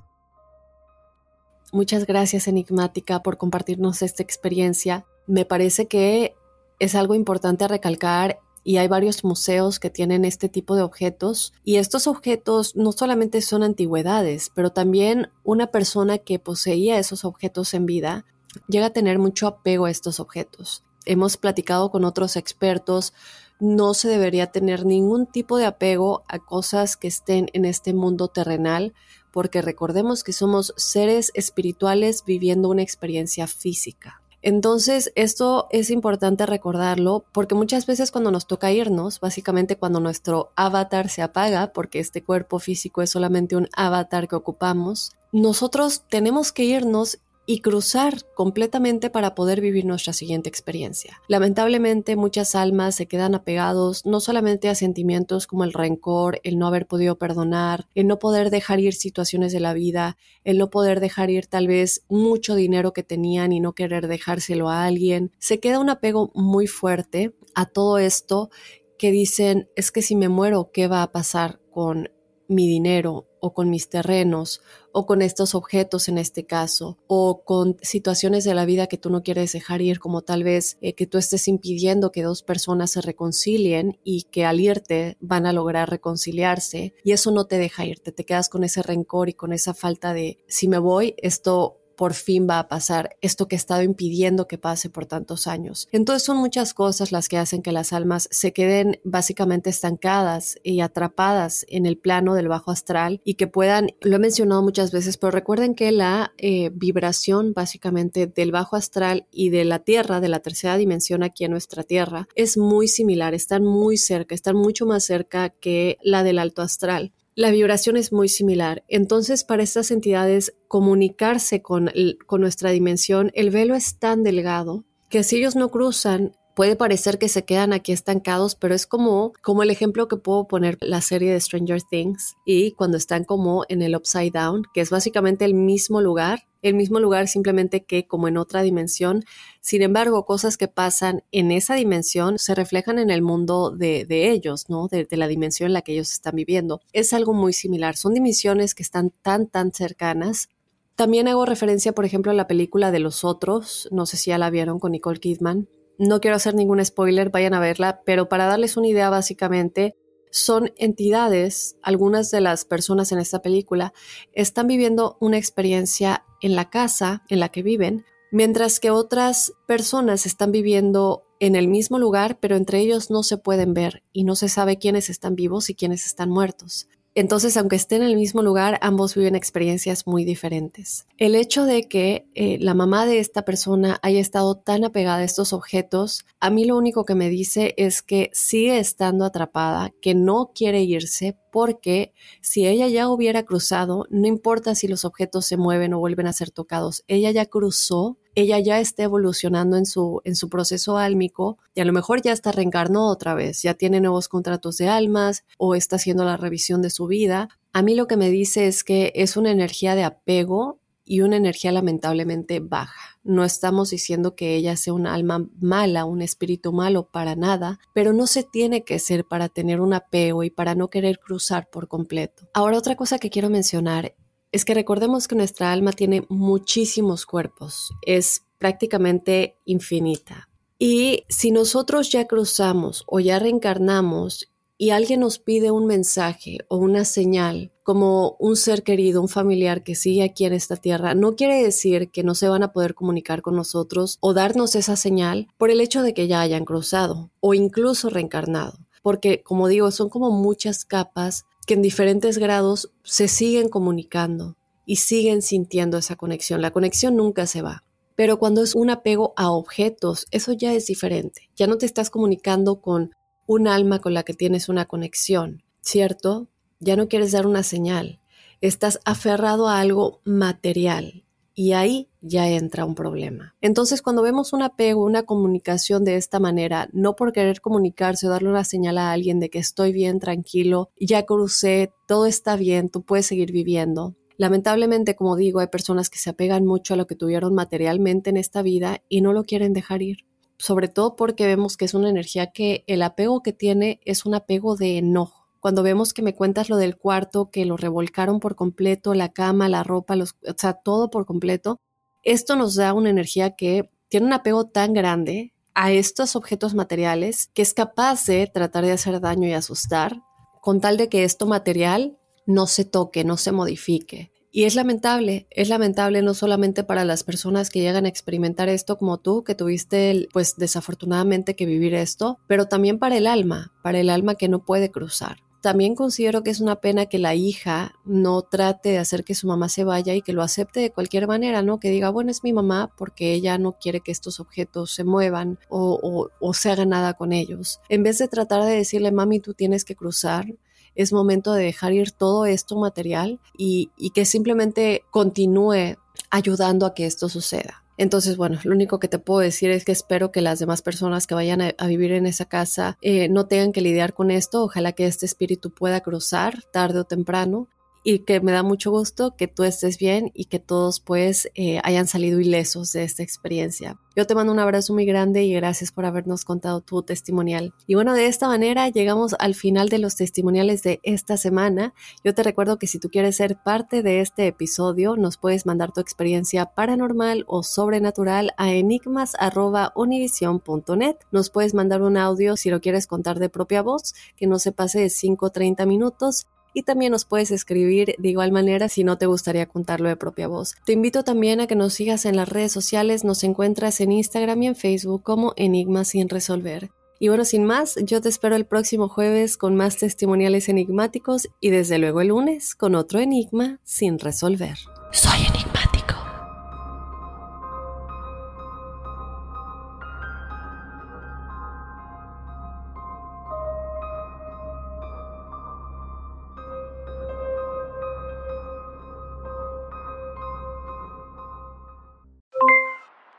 Muchas 1.72 2.07
gracias, 2.07 2.48
Enigmática, 2.48 3.22
por 3.22 3.37
compartirnos 3.37 4.03
esta 4.03 4.22
experiencia. 4.22 5.07
Me 5.26 5.44
parece 5.44 5.87
que 5.87 6.35
es 6.81 6.94
algo 6.94 7.14
importante 7.14 7.64
a 7.64 7.68
recalcar 7.68 8.40
y 8.64 8.79
hay 8.79 8.88
varios 8.88 9.24
museos 9.24 9.79
que 9.79 9.88
tienen 9.88 10.24
este 10.24 10.48
tipo 10.48 10.74
de 10.74 10.83
objetos 10.83 11.53
y 11.64 11.76
estos 11.76 12.07
objetos 12.07 12.74
no 12.74 12.92
solamente 12.92 13.40
son 13.40 13.62
antigüedades, 13.62 14.50
pero 14.55 14.70
también 14.70 15.31
una 15.44 15.68
persona 15.68 16.18
que 16.18 16.38
poseía 16.38 16.98
esos 16.98 17.24
objetos 17.24 17.72
en 17.74 17.87
vida 17.87 18.26
llega 18.69 18.87
a 18.87 18.93
tener 18.93 19.19
mucho 19.19 19.47
apego 19.47 19.87
a 19.87 19.91
estos 19.91 20.21
objetos. 20.21 20.85
Hemos 21.07 21.37
platicado 21.37 21.91
con 21.91 22.05
otros 22.05 22.37
expertos, 22.37 23.15
no 23.59 23.95
se 23.95 24.09
debería 24.09 24.49
tener 24.49 24.87
ningún 24.87 25.27
tipo 25.27 25.59
de 25.59 25.67
apego 25.67 26.23
a 26.29 26.39
cosas 26.39 26.97
que 26.97 27.09
estén 27.09 27.49
en 27.53 27.65
este 27.65 27.93
mundo 27.93 28.29
terrenal 28.29 28.95
porque 29.33 29.63
recordemos 29.63 30.25
que 30.25 30.33
somos 30.33 30.75
seres 30.77 31.31
espirituales 31.35 32.25
viviendo 32.25 32.69
una 32.69 32.83
experiencia 32.83 33.47
física. 33.47 34.21
Entonces, 34.43 35.13
esto 35.17 35.69
es 35.71 35.91
importante 35.91 36.47
recordarlo 36.47 37.27
porque 37.33 37.55
muchas 37.55 37.85
veces 37.85 38.11
cuando 38.11 38.31
nos 38.31 38.47
toca 38.47 38.73
irnos, 38.73 39.21
básicamente 39.21 39.77
cuando 39.77 40.01
nuestro 40.01 40.51
avatar 40.57 41.11
se 41.11 41.21
apaga, 41.21 41.73
porque 41.75 41.99
este 41.99 42.23
cuerpo 42.23 42.59
físico 42.59 43.03
es 43.03 43.11
solamente 43.11 43.57
un 43.57 43.69
avatar 43.77 44.29
que 44.29 44.37
ocupamos, 44.37 45.13
nosotros 45.31 46.05
tenemos 46.09 46.53
que 46.53 46.65
irnos 46.65 47.19
y 47.46 47.61
cruzar 47.61 48.24
completamente 48.35 49.11
para 49.11 49.35
poder 49.35 49.61
vivir 49.61 49.85
nuestra 49.85 50.12
siguiente 50.12 50.48
experiencia. 50.48 51.20
Lamentablemente 51.26 52.14
muchas 52.16 52.55
almas 52.55 52.94
se 52.94 53.07
quedan 53.07 53.35
apegados 53.35 54.07
no 54.07 54.20
solamente 54.20 54.68
a 54.68 54.74
sentimientos 54.74 55.46
como 55.46 55.64
el 55.64 55.72
rencor, 55.72 56.40
el 56.44 56.59
no 56.59 56.66
haber 56.66 56.87
podido 56.87 57.18
perdonar, 57.18 57.87
el 57.94 58.07
no 58.07 58.18
poder 58.18 58.50
dejar 58.50 58.81
ir 58.81 58.94
situaciones 58.94 59.53
de 59.53 59.61
la 59.61 59.74
vida, 59.74 60.16
el 60.44 60.59
no 60.59 60.70
poder 60.70 61.00
dejar 61.00 61.31
ir 61.31 61.46
tal 61.46 61.66
vez 61.66 62.05
mucho 62.09 62.55
dinero 62.55 62.92
que 62.92 63.03
tenían 63.03 63.53
y 63.53 63.61
no 63.61 63.72
querer 63.72 64.07
dejárselo 64.07 64.68
a 64.68 64.85
alguien. 64.85 65.33
Se 65.38 65.59
queda 65.59 65.81
un 65.81 65.90
apego 65.90 66.31
muy 66.35 66.66
fuerte 66.66 67.35
a 67.55 67.66
todo 67.66 67.98
esto 67.98 68.50
que 68.98 69.11
dicen 69.11 69.68
es 69.76 69.90
que 69.90 70.03
si 70.03 70.14
me 70.14 70.29
muero, 70.29 70.70
¿qué 70.72 70.87
va 70.87 71.03
a 71.03 71.11
pasar 71.11 71.59
con 71.72 72.11
mi 72.51 72.67
dinero 72.67 73.29
o 73.41 73.55
con 73.55 73.71
mis 73.71 73.89
terrenos 73.89 74.61
o 74.93 75.07
con 75.07 75.23
estos 75.23 75.55
objetos 75.55 76.09
en 76.09 76.19
este 76.19 76.45
caso 76.45 76.99
o 77.07 77.43
con 77.45 77.77
situaciones 77.81 78.45
de 78.45 78.55
la 78.55 78.65
vida 78.65 78.87
que 78.87 78.99
tú 78.99 79.09
no 79.09 79.23
quieres 79.23 79.53
dejar 79.53 79.81
ir 79.81 79.99
como 79.99 80.23
tal 80.23 80.45
vez 80.45 80.77
eh, 80.81 80.95
que 80.95 81.07
tú 81.07 81.17
estés 81.17 81.49
impidiendo 81.49 82.13
que 82.13 82.23
dos 82.23 82.43
personas 82.43 82.91
se 82.91 83.01
reconcilien 83.01 83.99
y 84.05 84.25
que 84.25 84.45
al 84.45 84.61
irte 84.61 85.17
van 85.21 85.47
a 85.47 85.53
lograr 85.53 85.89
reconciliarse 85.89 86.95
y 87.05 87.13
eso 87.13 87.31
no 87.31 87.47
te 87.47 87.57
deja 87.57 87.87
irte, 87.87 88.13
te 88.13 88.25
quedas 88.25 88.49
con 88.49 88.65
ese 88.65 88.83
rencor 88.83 89.29
y 89.29 89.35
con 89.35 89.53
esa 89.53 89.73
falta 89.73 90.13
de 90.13 90.39
si 90.49 90.69
me 90.69 90.79
voy 90.79 91.15
esto 91.19 91.80
por 92.01 92.15
fin 92.15 92.47
va 92.49 92.61
a 92.61 92.67
pasar 92.67 93.19
esto 93.21 93.47
que 93.47 93.57
he 93.57 93.59
estado 93.59 93.83
impidiendo 93.83 94.49
que 94.49 94.57
pase 94.57 94.89
por 94.89 95.05
tantos 95.05 95.47
años. 95.47 95.87
Entonces 95.93 96.23
son 96.23 96.39
muchas 96.39 96.73
cosas 96.73 97.13
las 97.13 97.29
que 97.29 97.37
hacen 97.37 97.61
que 97.61 97.73
las 97.73 97.93
almas 97.93 98.27
se 98.31 98.55
queden 98.55 98.99
básicamente 99.05 99.69
estancadas 99.69 100.59
y 100.63 100.81
atrapadas 100.81 101.67
en 101.69 101.85
el 101.85 101.99
plano 101.99 102.33
del 102.33 102.49
bajo 102.49 102.71
astral 102.71 103.21
y 103.23 103.35
que 103.35 103.49
puedan, 103.49 103.91
lo 104.01 104.17
he 104.17 104.19
mencionado 104.19 104.63
muchas 104.63 104.93
veces, 104.93 105.19
pero 105.19 105.31
recuerden 105.31 105.75
que 105.75 105.93
la 105.93 106.33
eh, 106.39 106.71
vibración 106.73 107.53
básicamente 107.53 108.27
del 108.27 108.51
bajo 108.51 108.77
astral 108.77 109.27
y 109.31 109.51
de 109.51 109.67
la 109.67 109.81
Tierra, 109.81 110.21
de 110.21 110.31
la 110.31 110.41
tercera 110.41 110.79
dimensión 110.79 111.23
aquí 111.23 111.45
en 111.45 111.51
nuestra 111.51 111.83
Tierra, 111.83 112.29
es 112.35 112.57
muy 112.57 112.89
similar, 112.89 113.35
están 113.35 113.63
muy 113.63 113.99
cerca, 113.99 114.35
están 114.35 114.57
mucho 114.57 114.87
más 114.87 115.05
cerca 115.05 115.51
que 115.51 115.99
la 116.03 116.23
del 116.23 116.39
alto 116.39 116.63
astral 116.63 117.13
la 117.40 117.50
vibración 117.50 117.96
es 117.96 118.12
muy 118.12 118.29
similar. 118.29 118.85
Entonces, 118.87 119.44
para 119.44 119.62
estas 119.62 119.90
entidades, 119.90 120.53
comunicarse 120.68 121.62
con, 121.62 121.90
con 122.26 122.42
nuestra 122.42 122.68
dimensión, 122.68 123.31
el 123.33 123.48
velo 123.48 123.74
es 123.74 123.98
tan 123.98 124.22
delgado 124.22 124.85
que 125.09 125.22
si 125.22 125.38
ellos 125.38 125.57
no 125.57 125.70
cruzan, 125.70 126.37
puede 126.55 126.77
parecer 126.77 127.19
que 127.19 127.29
se 127.29 127.45
quedan 127.45 127.73
aquí 127.73 127.93
estancados, 127.93 128.55
pero 128.55 128.75
es 128.75 128.87
como, 128.87 129.33
como 129.43 129.63
el 129.63 129.71
ejemplo 129.71 130.09
que 130.09 130.17
puedo 130.17 130.47
poner 130.47 130.79
la 130.81 131.01
serie 131.01 131.33
de 131.33 131.41
Stranger 131.41 131.83
Things 131.83 132.37
y 132.45 132.73
cuando 132.73 132.97
están 132.97 133.25
como 133.25 133.65
en 133.69 133.83
el 133.83 133.97
Upside 133.97 134.33
Down, 134.33 134.65
que 134.75 134.81
es 134.81 134.91
básicamente 134.91 135.45
el 135.45 135.55
mismo 135.55 136.01
lugar, 136.01 136.45
el 136.63 136.75
mismo 136.75 137.01
lugar 137.01 137.29
simplemente 137.29 137.85
que 137.85 138.07
como 138.07 138.29
en 138.29 138.37
otra 138.37 138.63
dimensión. 138.63 139.25
Sin 139.61 139.83
embargo, 139.83 140.25
cosas 140.25 140.57
que 140.57 140.69
pasan 140.69 141.23
en 141.33 141.51
esa 141.53 141.75
dimensión 141.75 142.39
se 142.39 142.55
reflejan 142.55 142.99
en 142.99 143.11
el 143.11 143.23
mundo 143.23 143.71
de, 143.71 144.07
ellos, 144.31 144.69
¿no? 144.69 144.89
De, 144.89 145.05
de, 145.05 145.17
la 145.17 145.29
dimensión 145.29 145.69
en 145.69 145.73
la 145.75 145.83
que 145.83 145.93
ellos 145.93 146.13
están 146.13 146.37
viviendo. 146.37 146.81
Es 146.93 147.13
algo 147.13 147.33
muy 147.33 147.53
similar. 147.53 147.97
Son 147.97 148.15
dimensiones 148.15 148.75
que 148.75 148.83
están 148.83 149.11
tan, 149.23 149.47
tan 149.47 149.73
cercanas. 149.73 150.49
También 150.97 151.29
hago 151.29 151.47
referencia, 151.47 151.93
por 151.93 152.05
ejemplo, 152.05 152.31
a 152.31 152.35
la 152.35 152.47
película 152.47 152.91
de 152.91 152.99
Los 152.99 153.25
Otros. 153.25 153.89
No 153.91 154.05
sé 154.05 154.19
si 154.19 154.31
ya 154.31 154.39
la 154.39 154.51
vieron 154.51 154.79
con 154.79 154.93
Nicole 154.93 155.19
Kidman. 155.19 155.69
No 156.01 156.19
quiero 156.23 156.37
hacer 156.37 156.55
ningún 156.55 156.83
spoiler, 156.83 157.29
vayan 157.29 157.53
a 157.53 157.61
verla, 157.61 158.01
pero 158.07 158.27
para 158.31 158.47
darles 158.47 158.79
una 158.79 158.89
idea 158.89 159.11
básicamente, 159.11 159.99
son 160.31 160.73
entidades, 160.79 161.77
algunas 161.83 162.31
de 162.31 162.41
las 162.41 162.65
personas 162.65 163.13
en 163.13 163.19
esta 163.19 163.43
película 163.43 163.93
están 164.33 164.67
viviendo 164.67 165.19
una 165.21 165.37
experiencia 165.37 166.25
en 166.41 166.57
la 166.57 166.71
casa 166.71 167.23
en 167.29 167.39
la 167.39 167.51
que 167.51 167.63
viven, 167.63 168.07
mientras 168.33 168.81
que 168.81 168.91
otras 168.91 169.53
personas 169.67 170.25
están 170.25 170.53
viviendo 170.53 171.27
en 171.39 171.55
el 171.55 171.69
mismo 171.69 171.99
lugar, 171.99 172.39
pero 172.41 172.57
entre 172.57 172.79
ellos 172.79 173.11
no 173.11 173.23
se 173.23 173.37
pueden 173.37 173.75
ver 173.75 174.03
y 174.11 174.25
no 174.25 174.37
se 174.37 174.49
sabe 174.49 174.79
quiénes 174.79 175.11
están 175.11 175.35
vivos 175.35 175.69
y 175.69 175.75
quiénes 175.75 176.07
están 176.07 176.31
muertos. 176.31 176.89
Entonces, 177.14 177.57
aunque 177.57 177.77
estén 177.77 178.03
en 178.03 178.09
el 178.09 178.16
mismo 178.16 178.42
lugar, 178.42 178.79
ambos 178.83 179.14
viven 179.16 179.35
experiencias 179.35 180.07
muy 180.07 180.25
diferentes. 180.25 181.07
El 181.18 181.35
hecho 181.35 181.64
de 181.64 181.88
que 181.88 182.27
eh, 182.35 182.59
la 182.61 182.75
mamá 182.75 183.05
de 183.05 183.18
esta 183.18 183.44
persona 183.44 183.99
haya 184.03 184.20
estado 184.20 184.55
tan 184.55 184.85
apegada 184.85 185.18
a 185.18 185.25
estos 185.25 185.53
objetos, 185.53 186.25
a 186.38 186.51
mí 186.51 186.64
lo 186.64 186.77
único 186.77 187.05
que 187.05 187.16
me 187.16 187.29
dice 187.29 187.75
es 187.77 188.03
que 188.03 188.31
sigue 188.33 188.79
estando 188.79 189.25
atrapada, 189.25 189.92
que 190.01 190.14
no 190.14 190.53
quiere 190.55 190.83
irse 190.83 191.37
porque 191.51 192.12
si 192.40 192.68
ella 192.68 192.87
ya 192.87 193.09
hubiera 193.09 193.42
cruzado, 193.44 194.07
no 194.11 194.29
importa 194.29 194.77
si 194.77 194.87
los 194.87 195.05
objetos 195.05 195.46
se 195.46 195.57
mueven 195.57 195.94
o 195.94 195.99
vuelven 195.99 196.29
a 196.29 196.33
ser 196.33 196.53
tocados, 196.53 197.03
ella 197.09 197.33
ya 197.33 197.46
cruzó 197.46 198.18
ella 198.35 198.59
ya 198.59 198.81
está 198.81 199.05
evolucionando 199.05 199.77
en 199.77 199.87
su, 199.87 200.21
en 200.25 200.37
su 200.37 200.49
proceso 200.49 200.99
álmico 200.99 201.59
y 201.75 201.81
a 201.81 201.85
lo 201.85 201.93
mejor 201.93 202.23
ya 202.23 202.33
está 202.33 202.53
reencarnó 202.53 203.09
otra 203.09 203.35
vez, 203.35 203.62
ya 203.62 203.75
tiene 203.75 204.01
nuevos 204.01 204.29
contratos 204.29 204.77
de 204.79 204.88
almas 204.88 205.45
o 205.59 205.75
está 205.75 205.97
haciendo 205.97 206.25
la 206.25 206.37
revisión 206.37 206.83
de 206.83 206.90
su 206.90 207.07
vida. 207.07 207.49
A 207.73 207.83
mí 207.83 207.95
lo 207.95 208.07
que 208.07 208.16
me 208.16 208.31
dice 208.31 208.66
es 208.66 208.85
que 208.85 209.12
es 209.14 209.37
una 209.37 209.51
energía 209.51 209.95
de 209.95 210.05
apego 210.05 210.81
y 211.11 211.23
una 211.23 211.37
energía 211.37 211.73
lamentablemente 211.73 212.61
baja. 212.61 213.19
No 213.25 213.45
estamos 213.45 213.90
diciendo 213.90 214.37
que 214.37 214.55
ella 214.55 214.77
sea 214.77 214.93
un 214.93 215.09
alma 215.09 215.45
mala, 215.61 216.05
un 216.05 216.23
espíritu 216.23 216.73
malo, 216.73 217.09
para 217.11 217.35
nada, 217.35 217.81
pero 217.93 218.12
no 218.12 218.29
se 218.29 218.45
tiene 218.45 218.85
que 218.85 219.01
ser 219.01 219.25
para 219.25 219.49
tener 219.49 219.81
un 219.81 219.93
apego 219.93 220.45
y 220.45 220.51
para 220.51 220.77
no 220.77 220.88
querer 220.88 221.19
cruzar 221.19 221.69
por 221.69 221.88
completo. 221.88 222.49
Ahora 222.55 222.79
otra 222.79 222.95
cosa 222.95 223.19
que 223.19 223.29
quiero 223.29 223.51
mencionar 223.51 224.14
es 224.53 224.65
que 224.65 224.75
recordemos 224.75 225.29
que 225.29 225.37
nuestra 225.37 225.73
alma 225.73 225.93
tiene 225.93 226.25
muchísimos 226.29 227.27
cuerpos, 227.27 227.93
es 228.03 228.45
prácticamente 228.59 229.57
infinita. 229.65 230.49
Y 230.79 231.25
si 231.29 231.51
nosotros 231.51 232.11
ya 232.11 232.27
cruzamos 232.27 233.05
o 233.07 233.21
ya 233.21 233.39
reencarnamos 233.39 234.51
y 234.79 234.91
alguien 234.91 235.21
nos 235.21 235.39
pide 235.39 235.71
un 235.71 235.87
mensaje 235.87 236.59
o 236.69 236.79
una 236.79 237.05
señal, 237.05 237.71
como 237.83 238.37
un 238.39 238.57
ser 238.57 238.83
querido, 238.83 239.21
un 239.21 239.29
familiar 239.29 239.83
que 239.83 239.95
sigue 239.95 240.23
aquí 240.23 240.47
en 240.47 240.55
esta 240.55 240.77
tierra, 240.77 241.15
no 241.15 241.37
quiere 241.37 241.63
decir 241.63 242.11
que 242.11 242.23
no 242.23 242.35
se 242.35 242.49
van 242.49 242.63
a 242.63 242.73
poder 242.73 242.95
comunicar 242.95 243.43
con 243.43 243.57
nosotros 243.57 244.17
o 244.21 244.33
darnos 244.33 244.75
esa 244.75 244.97
señal 244.97 245.49
por 245.59 245.71
el 245.71 245.83
hecho 245.83 246.03
de 246.03 246.15
que 246.15 246.29
ya 246.29 246.41
hayan 246.41 246.65
cruzado 246.65 247.31
o 247.41 247.53
incluso 247.53 248.09
reencarnado. 248.09 248.79
Porque, 249.03 249.43
como 249.43 249.69
digo, 249.69 249.91
son 249.91 250.09
como 250.09 250.31
muchas 250.31 250.85
capas 250.85 251.45
que 251.66 251.75
en 251.75 251.83
diferentes 251.83 252.38
grados 252.38 252.92
se 253.03 253.29
siguen 253.29 253.68
comunicando 253.68 254.57
y 254.87 254.96
siguen 254.96 255.42
sintiendo 255.42 255.99
esa 255.99 256.16
conexión. 256.16 256.62
La 256.62 256.73
conexión 256.73 257.16
nunca 257.16 257.46
se 257.46 257.62
va. 257.62 257.85
Pero 258.16 258.38
cuando 258.38 258.62
es 258.62 258.75
un 258.75 258.90
apego 258.90 259.33
a 259.37 259.51
objetos, 259.51 260.27
eso 260.31 260.53
ya 260.53 260.75
es 260.75 260.87
diferente. 260.87 261.51
Ya 261.57 261.66
no 261.66 261.79
te 261.79 261.87
estás 261.87 262.11
comunicando 262.11 262.81
con 262.81 263.14
un 263.46 263.66
alma 263.66 264.01
con 264.01 264.14
la 264.14 264.25
que 264.25 264.35
tienes 264.35 264.68
una 264.68 264.87
conexión, 264.87 265.62
¿cierto? 265.81 266.49
Ya 266.81 266.96
no 266.96 267.09
quieres 267.09 267.33
dar 267.33 267.46
una 267.46 267.62
señal. 267.62 268.20
Estás 268.61 269.01
aferrado 269.05 269.68
a 269.68 269.81
algo 269.81 270.20
material 270.25 271.25
y 271.55 271.73
ahí 271.73 272.09
ya 272.21 272.49
entra 272.49 272.85
un 272.85 272.95
problema. 272.95 273.55
Entonces, 273.61 274.03
cuando 274.03 274.23
vemos 274.23 274.53
un 274.53 274.63
apego, 274.63 275.05
una 275.05 275.25
comunicación 275.25 276.05
de 276.05 276.17
esta 276.17 276.39
manera, 276.39 276.89
no 276.93 277.17
por 277.17 277.33
querer 277.33 277.61
comunicarse 277.61 278.27
o 278.27 278.31
darle 278.31 278.51
una 278.51 278.65
señal 278.65 278.99
a 278.99 279.13
alguien 279.13 279.41
de 279.41 279.51
que 279.51 279.59
estoy 279.59 279.93
bien, 279.93 280.21
tranquilo, 280.21 280.91
ya 280.99 281.25
crucé, 281.25 281.93
todo 282.07 282.27
está 282.27 282.57
bien, 282.57 282.89
tú 282.89 283.03
puedes 283.03 283.27
seguir 283.27 283.53
viviendo. 283.53 284.15
Lamentablemente, 284.37 285.17
como 285.17 285.37
digo, 285.37 285.61
hay 285.61 285.66
personas 285.66 286.09
que 286.09 286.18
se 286.18 286.31
apegan 286.31 286.64
mucho 286.64 286.95
a 286.95 286.97
lo 286.97 287.07
que 287.07 287.14
tuvieron 287.14 287.55
materialmente 287.55 288.31
en 288.31 288.39
esta 288.39 288.62
vida 288.62 289.03
y 289.09 289.20
no 289.20 289.33
lo 289.33 289.45
quieren 289.45 289.74
dejar 289.74 290.03
ir. 290.03 290.24
Sobre 290.57 290.89
todo 290.89 291.16
porque 291.16 291.47
vemos 291.47 291.77
que 291.77 291.85
es 291.85 291.95
una 291.95 292.11
energía 292.11 292.51
que 292.51 292.85
el 292.87 293.03
apego 293.03 293.43
que 293.43 293.53
tiene 293.53 294.01
es 294.05 294.24
un 294.24 294.35
apego 294.35 294.77
de 294.77 294.99
enojo 294.99 295.39
cuando 295.61 295.83
vemos 295.83 296.15
que 296.15 296.23
me 296.23 296.35
cuentas 296.35 296.71
lo 296.71 296.77
del 296.77 296.97
cuarto, 296.97 297.51
que 297.51 297.67
lo 297.67 297.77
revolcaron 297.77 298.41
por 298.41 298.57
completo, 298.57 299.15
la 299.15 299.29
cama, 299.29 299.69
la 299.69 299.85
ropa, 299.85 300.17
los, 300.17 300.33
o 300.47 300.55
sea, 300.57 300.73
todo 300.73 301.11
por 301.11 301.27
completo, 301.27 301.79
esto 302.25 302.57
nos 302.57 302.75
da 302.75 302.93
una 302.95 303.11
energía 303.11 303.55
que 303.55 303.91
tiene 304.09 304.27
un 304.27 304.33
apego 304.33 304.67
tan 304.67 304.93
grande 304.93 305.53
a 305.75 305.93
estos 305.93 306.35
objetos 306.35 306.75
materiales 306.75 307.51
que 307.55 307.63
es 307.63 307.75
capaz 307.75 308.27
de 308.27 308.47
tratar 308.47 308.85
de 308.85 308.93
hacer 308.93 309.21
daño 309.21 309.49
y 309.49 309.53
asustar 309.53 310.21
con 310.61 310.81
tal 310.81 310.97
de 310.97 311.09
que 311.09 311.25
esto 311.25 311.47
material 311.47 312.19
no 312.47 312.67
se 312.67 312.85
toque, 312.85 313.25
no 313.25 313.37
se 313.37 313.53
modifique. 313.53 314.33
Y 314.53 314.65
es 314.65 314.75
lamentable, 314.75 315.47
es 315.51 315.69
lamentable 315.69 316.23
no 316.23 316.35
solamente 316.35 316.83
para 316.83 317.05
las 317.05 317.23
personas 317.23 317.71
que 317.71 317.81
llegan 317.81 318.05
a 318.05 318.09
experimentar 318.09 318.69
esto 318.69 318.99
como 318.99 319.19
tú, 319.19 319.45
que 319.45 319.55
tuviste, 319.55 320.27
pues 320.33 320.57
desafortunadamente 320.57 321.55
que 321.55 321.67
vivir 321.67 321.95
esto, 321.95 322.39
pero 322.49 322.67
también 322.67 322.99
para 322.99 323.17
el 323.17 323.29
alma, 323.29 323.73
para 323.85 324.01
el 324.01 324.11
alma 324.11 324.35
que 324.35 324.49
no 324.49 324.65
puede 324.65 324.91
cruzar 324.91 325.37
también 325.61 325.95
considero 325.95 326.43
que 326.43 326.51
es 326.51 326.61
una 326.61 326.77
pena 326.77 327.07
que 327.07 327.19
la 327.19 327.35
hija 327.35 327.95
no 328.05 328.43
trate 328.43 328.91
de 328.91 328.99
hacer 328.99 329.25
que 329.25 329.35
su 329.35 329.47
mamá 329.47 329.69
se 329.69 329.85
vaya 329.85 330.15
y 330.15 330.23
que 330.23 330.33
lo 330.33 330.43
acepte 330.43 330.81
de 330.81 330.91
cualquier 330.91 331.27
manera, 331.27 331.63
¿no? 331.63 331.79
Que 331.79 331.91
diga, 331.91 332.11
bueno, 332.11 332.31
es 332.31 332.43
mi 332.43 332.53
mamá 332.53 332.91
porque 332.97 333.33
ella 333.33 333.59
no 333.59 333.73
quiere 333.73 334.01
que 334.01 334.13
estos 334.13 334.41
objetos 334.41 334.93
se 334.93 335.05
muevan 335.05 335.59
o, 335.69 336.29
o 336.41 336.55
se 336.55 336.71
haga 336.71 336.85
nada 336.85 337.15
con 337.15 337.33
ellos. 337.33 337.81
En 337.89 338.03
vez 338.03 338.19
de 338.19 338.29
tratar 338.29 338.65
de 338.65 338.75
decirle, 338.75 339.13
mami, 339.13 339.41
tú 339.41 339.55
tienes 339.55 339.85
que 339.85 339.97
cruzar, 339.97 340.47
es 340.95 341.13
momento 341.13 341.53
de 341.53 341.65
dejar 341.65 341.93
ir 341.93 342.13
todo 342.13 342.47
esto 342.47 342.77
material 342.77 343.41
y, 343.57 343.91
que 344.15 344.25
simplemente 344.25 345.05
continúe 345.11 345.97
ayudando 346.31 346.87
a 346.87 346.95
que 346.95 347.07
esto 347.07 347.29
suceda. 347.29 347.85
Entonces, 348.01 348.38
bueno, 348.38 348.59
lo 348.64 348.72
único 348.72 348.98
que 348.98 349.09
te 349.09 349.18
puedo 349.18 349.40
decir 349.40 349.70
es 349.70 349.84
que 349.84 349.92
espero 349.92 350.32
que 350.32 350.40
las 350.40 350.59
demás 350.59 350.80
personas 350.80 351.26
que 351.26 351.34
vayan 351.34 351.61
a, 351.61 351.86
vivir 351.86 352.12
en 352.12 352.24
esa 352.24 352.46
casa 352.46 352.96
eh, 353.03 353.28
no 353.28 353.44
tengan 353.44 353.72
que 353.72 353.82
lidiar 353.82 354.14
con 354.14 354.30
esto. 354.30 354.64
Ojalá 354.64 354.92
que 354.92 355.05
este 355.05 355.26
espíritu 355.26 355.70
pueda 355.70 356.01
cruzar 356.01 356.62
tarde 356.72 357.01
o 357.01 357.05
temprano 357.05 357.68
y 358.03 358.20
que 358.20 358.40
me 358.40 358.53
da 358.53 358.62
mucho 358.62 358.90
gusto 358.90 359.36
que 359.36 359.46
tú 359.48 359.64
estés 359.64 359.98
bien 359.98 360.30
y 360.34 360.46
que 360.46 360.59
todos 360.59 361.01
pues 361.01 361.51
eh, 361.55 361.80
hayan 361.84 362.07
salido 362.07 362.40
ilesos 362.40 362.92
de 362.92 363.05
esta 363.05 363.22
experiencia. 363.22 363.98
Yo 364.16 364.26
te 364.26 364.34
mando 364.34 364.53
un 364.53 364.59
abrazo 364.59 364.92
muy 364.92 365.07
grande 365.07 365.44
y 365.44 365.55
gracias 365.55 365.92
por 365.92 366.05
habernos 366.05 366.44
contado 366.44 366.80
tu 366.80 367.01
testimonial. 367.03 367.72
Y 367.86 367.94
bueno, 367.94 368.12
de 368.14 368.26
esta 368.26 368.48
manera 368.48 368.88
llegamos 368.88 369.36
al 369.38 369.55
final 369.55 369.88
de 369.88 369.98
los 369.98 370.16
testimoniales 370.16 370.82
de 370.82 370.98
esta 371.05 371.36
semana. 371.36 371.94
Yo 372.24 372.34
te 372.34 372.42
recuerdo 372.42 372.76
que 372.78 372.88
si 372.88 372.98
tú 372.98 373.09
quieres 373.09 373.36
ser 373.36 373.57
parte 373.62 374.03
de 374.03 374.20
este 374.20 374.48
episodio, 374.48 375.14
nos 375.16 375.36
puedes 375.36 375.64
mandar 375.64 375.92
tu 375.92 376.01
experiencia 376.01 376.66
paranormal 376.66 377.44
o 377.46 377.62
sobrenatural 377.62 378.53
a 378.57 378.72
enigmas.univision.net. 378.72 381.16
Nos 381.30 381.51
puedes 381.51 381.74
mandar 381.74 382.03
un 382.03 382.16
audio 382.16 382.57
si 382.57 382.70
lo 382.70 382.80
quieres 382.80 383.07
contar 383.07 383.38
de 383.38 383.48
propia 383.48 383.82
voz, 383.82 384.14
que 384.36 384.48
no 384.48 384.59
se 384.59 384.72
pase 384.72 384.98
de 385.01 385.11
5 385.11 385.46
o 385.46 385.51
30 385.51 385.86
minutos 385.86 386.48
y 386.75 386.83
también 386.83 387.12
nos 387.12 387.25
puedes 387.25 387.51
escribir 387.51 388.14
de 388.18 388.29
igual 388.29 388.53
manera 388.53 388.89
si 388.89 389.05
no 389.05 389.18
te 389.18 389.27
gustaría 389.27 389.66
contarlo 389.66 390.09
de 390.09 390.16
propia 390.16 390.49
voz. 390.49 390.75
Te 390.85 390.93
invito 390.93 391.25
también 391.25 391.61
a 391.61 391.66
que 391.66 391.77
nos 391.77 391.95
sigas 391.95 392.25
en 392.27 392.37
las 392.37 392.49
redes 392.49 392.73
sociales, 392.73 393.25
nos 393.25 393.45
encuentras 393.45 394.01
en 394.01 394.12
Instagram 394.12 394.62
y 394.62 394.66
en 394.68 394.77
Facebook 394.77 395.23
como 395.23 395.53
Enigmas 395.57 396.09
sin 396.09 396.29
resolver. 396.29 396.91
Y 397.23 397.29
bueno, 397.29 397.45
sin 397.45 397.64
más, 397.64 397.97
yo 398.03 398.23
te 398.23 398.31
espero 398.31 398.57
el 398.57 398.64
próximo 398.64 399.07
jueves 399.07 399.59
con 399.59 399.77
más 399.77 399.99
testimoniales 399.99 400.71
enigmáticos 400.71 401.49
y 401.61 401.68
desde 401.68 401.99
luego 401.99 402.23
el 402.23 402.29
lunes 402.29 402.75
con 402.75 402.95
otro 402.95 403.21
enigma 403.21 403.79
sin 403.85 404.18
resolver. 404.18 404.79
Soy 405.12 405.41
enigmático. 405.41 405.80